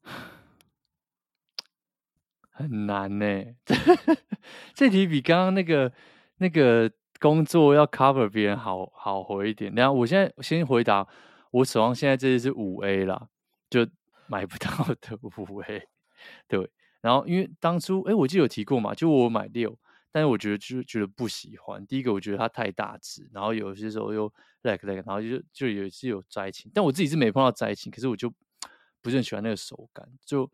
[2.51, 3.25] 很难呢，
[4.75, 5.93] 这题比刚刚那个
[6.37, 6.91] 那个。
[7.19, 9.73] 工作要 cover 别人好好回一点。
[9.75, 11.07] 然后我现在先回答，
[11.51, 13.29] 我手上现在这支是五 A 啦，
[13.69, 13.87] 就
[14.27, 14.69] 买不到
[14.99, 15.87] 的五 A。
[16.49, 16.69] 对，
[16.99, 19.79] 然后因为当初哎，我记得有提过嘛，就我买六，
[20.11, 21.87] 但是我觉得就觉得不喜欢。
[21.87, 24.27] 第一个我觉得它太大只，然后有些时候又
[24.63, 28.29] lag lag，然后就就有一次有灾情，但我自己是没碰到灾情，可是我就
[29.01, 30.51] 不是很喜欢那个手感，就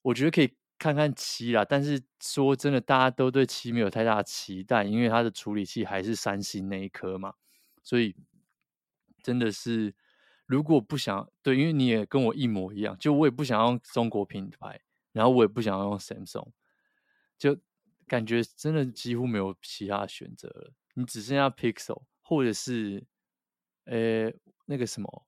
[0.00, 0.56] 我觉得可以。
[0.80, 7.34] 看看七啦，但是说真的，大家都对七没有太大期待，因为它的处理器还是三星那一颗嘛，
[7.82, 8.16] 所以
[9.22, 9.94] 真的是
[10.46, 14.80] 如果不想对，因为你也跟我一模一样，就我也不想用中国品牌，
[15.12, 16.48] 然后我也不想用 Samsung，
[17.36, 17.58] 就
[18.06, 23.06] 感觉真的几乎没有其他选择了，你只剩下 Pixel 或者是
[23.84, 24.32] 呃
[24.64, 25.26] 那个什么。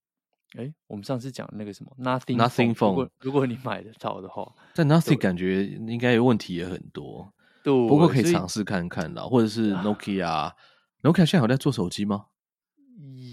[0.57, 7.33] 哎，我们上次讲那个什么 Nothing Nothing Phone，如果如果你买得到的话， 但 Nothing 感觉应该问题也很多，
[7.63, 10.55] 对，不过可以尝试看看啦，或者是 Nokia，Nokia、啊、
[11.03, 12.27] 现在有在做手机吗？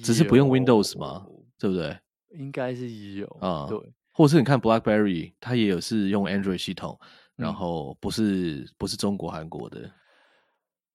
[0.01, 1.25] 只是不用 Windows 吗？
[1.57, 1.99] 对不对？
[2.29, 6.97] 应该是有啊、嗯，对，或者是你看 BlackBerry，它也有是用 Android 系统，
[7.35, 9.91] 然后不是、嗯、不是中国韩国的，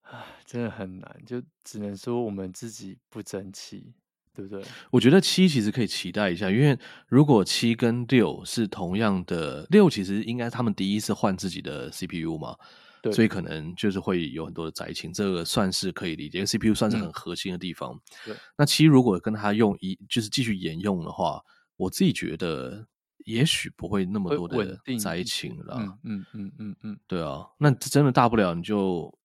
[0.02, 3.92] 唉，真的很难，就只能说我们自己不争气。
[4.34, 4.62] 对不对？
[4.90, 6.76] 我觉得七其实可以期待一下，因为
[7.06, 12.56] 如果七跟六是同样的，六其实应该他们第一次换自己的 CPU 嘛，
[13.00, 17.94] 对，所以可能就是会有很多的灾情，这个算是可以理解，因为 CPU 算是很核心的地方。
[17.94, 21.40] 嗯、对，那七如果跟他用一就是继续沿用的话，
[21.76, 22.86] 我自己觉得
[23.24, 25.76] 也许不会那么多的灾情了。
[25.78, 29.16] 嗯嗯嗯嗯嗯，对啊，那真的大不了你就。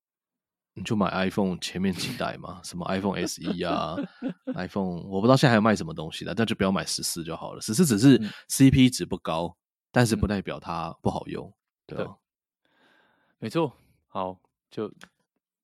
[0.80, 3.98] 你就买 iPhone 前面几代嘛， 什么 iPhone SE 啊，
[4.56, 7.62] iPhone 我不知道现在还有卖什么东西的，但就不要买十四就好了。
[7.62, 8.18] 十四只是
[8.48, 9.56] CP 值不高，嗯，
[9.92, 11.54] 但是不代表它不好用，
[11.86, 12.18] 对吧？
[13.38, 13.76] 没错，
[14.08, 14.40] 好，
[14.72, 14.92] 就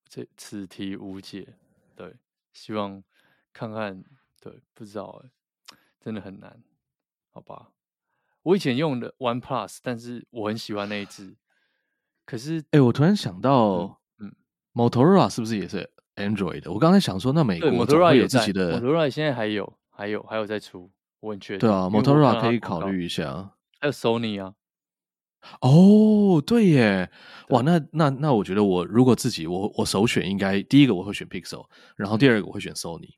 [0.08, 1.56] 这此题无解。
[1.96, 2.14] 对，
[2.52, 3.02] 希望
[3.54, 4.04] 看看，
[4.42, 5.24] 对，不知道，
[6.00, 6.62] 真的很难，
[7.32, 7.72] 好吧？
[8.44, 11.36] 我以前用的 One Plus，但是我很喜欢那一只。
[12.26, 14.02] 可是，哎，我突然想到。
[14.76, 16.72] Motorola 是不是也是 Android 的？
[16.72, 21.60] 我刚才想说，那美国 Motorola 有自己的，Motorola 现在还有，还有，还有在出，我很确定。
[21.60, 23.54] 对啊，Motorola 可以考虑一下。
[23.80, 24.54] 还有 Sony 啊。
[25.62, 27.10] 哦，对耶，
[27.50, 31.66] 哇，那那那，我觉得我如果自己，我我首选应该第一个我会选 Pixel，
[31.96, 33.14] 然后第二个我会选 Sony，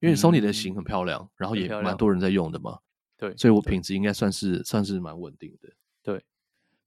[0.00, 2.78] 因为 Sony 的型很漂亮，嗯、然后也蛮多人在用的嘛。
[3.16, 5.68] 对，所以我品质应该算是算是蛮稳定的。
[6.02, 6.24] 对，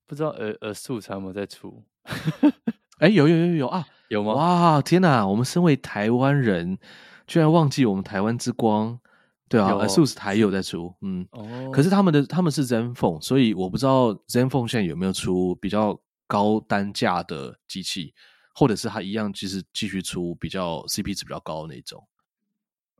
[0.06, 1.86] 不知道呃呃素材有没有在出？
[2.98, 3.88] 哎，有有有有啊！
[4.10, 4.34] 有吗？
[4.34, 5.26] 哇，天哪！
[5.26, 6.78] 我们身为台湾人，
[7.26, 9.00] 居然忘记我们台湾之光，
[9.48, 18.14] 对啊，ASUS 台有在出，嗯，哦，可是他们的他们是 ZenFone，所以我不知道 ZenFone 现在有没有出比较高单价的机器，
[18.56, 22.04] 或者是它一样，其实继续出比较 CP 值比较高的那种。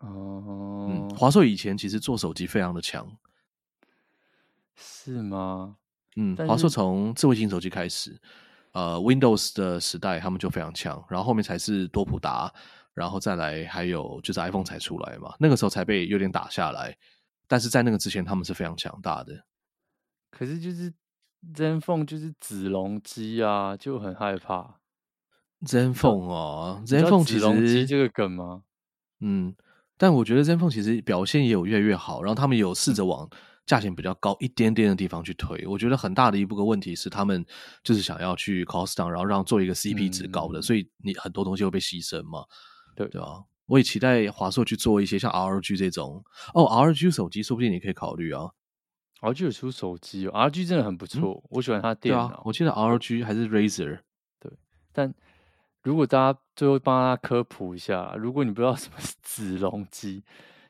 [0.02, 3.06] 哦，嗯，华硕以前其实做手机非常的强，
[4.76, 5.76] 是吗？
[6.16, 8.22] 嗯，华硕从智慧型手机开始。
[8.72, 12.54] 呃，Windows 的时代他们就非常强，然后后面才是多普达，
[12.94, 16.96] 然后再来还有就是 iPhone 才出来嘛，那个时候才被有点打下来，
[17.48, 19.46] 但是在那个之前他们是非常强大的。
[20.30, 20.94] 可是就是
[21.56, 24.80] ZenFone 就是子龙机啊，就很害怕。
[25.66, 28.62] ZenFone 哦，ZenFone 其实这个梗吗？
[29.22, 29.56] 嗯，
[29.98, 33.28] 但我觉得 ZenFone 其实表现也有越来越好，然后他们有试着往。
[33.70, 37.46] 价钱比较高一点点的地方去推，我觉得很大的一部分问题是他们
[37.84, 42.44] 就是想要去 cost down，然后让做一个 CP 值高的，嗯、所以你很多东西会被牺牲嘛，
[42.96, 43.44] 对对吧？
[43.68, 48.50] 我也期待华硕去做一些像 ROG 这种哦，ROG 手机说不定你可以考虑啊。
[49.22, 52.26] ROG 有出手机哦，ROG 真的很不错，嗯，我喜欢它电脑。
[52.26, 54.00] 啊，我记得 ROG 还是 Razer，
[54.40, 54.52] 对。
[54.92, 55.14] 但
[55.84, 60.24] 如果大家最后帮他科普一下，如果你不知道什么是 子龙机，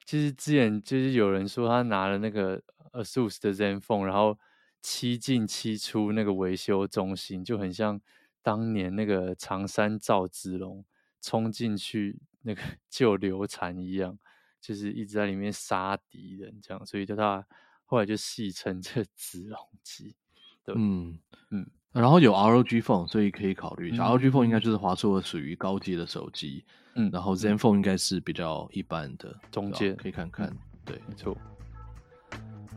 [0.03, 2.61] 其实之前就是有人说他拿了那个。
[2.93, 4.37] ASUS 的 ZenFone，然后
[4.81, 7.99] 七进七出那个维修中心，就很像
[8.41, 10.85] 当年那个常山赵子龙
[11.21, 14.17] 冲进去那个救刘禅一样，
[14.61, 17.45] 就是一直在里面杀敌人这样，所以叫他
[17.85, 20.15] 后来就戏称这子龙机。
[20.63, 21.19] 对，嗯
[21.51, 24.05] 嗯，然后有 ROG Phone，所以可以考虑一下。
[24.05, 26.63] 嗯、ROG Phone 应该就是华硕属于高阶的手机，
[26.95, 30.47] 嗯，然后 ZenFone 应该是比较一般的中阶，可以看看。
[30.47, 31.35] 嗯、对，没错。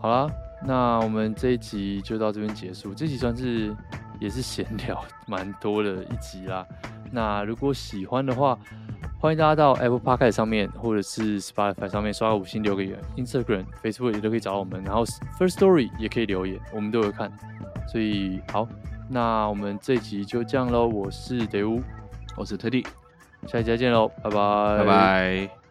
[0.03, 0.29] 好啦，
[0.65, 2.93] 那我们这一集就到这边结束。
[2.93, 3.73] 这集算是
[4.19, 6.67] 也是闲聊 蛮多的一集啦。
[7.13, 8.59] 那如果喜欢的话，
[9.21, 15.05] 欢迎大家到 Apple Podcast 上面，或者是 Spotify 上面刷个五星留个言，Instagram、Facebook 也都可以找我们，然后
[15.39, 17.31] First Story 也可以留言，我们都有看。
[17.87, 18.69] 所以好。
[19.09, 21.81] 那我们这集就这样喽，我是德乌，
[22.35, 22.83] 我是特地，
[23.47, 25.62] 下期再见喽，拜拜，拜拜。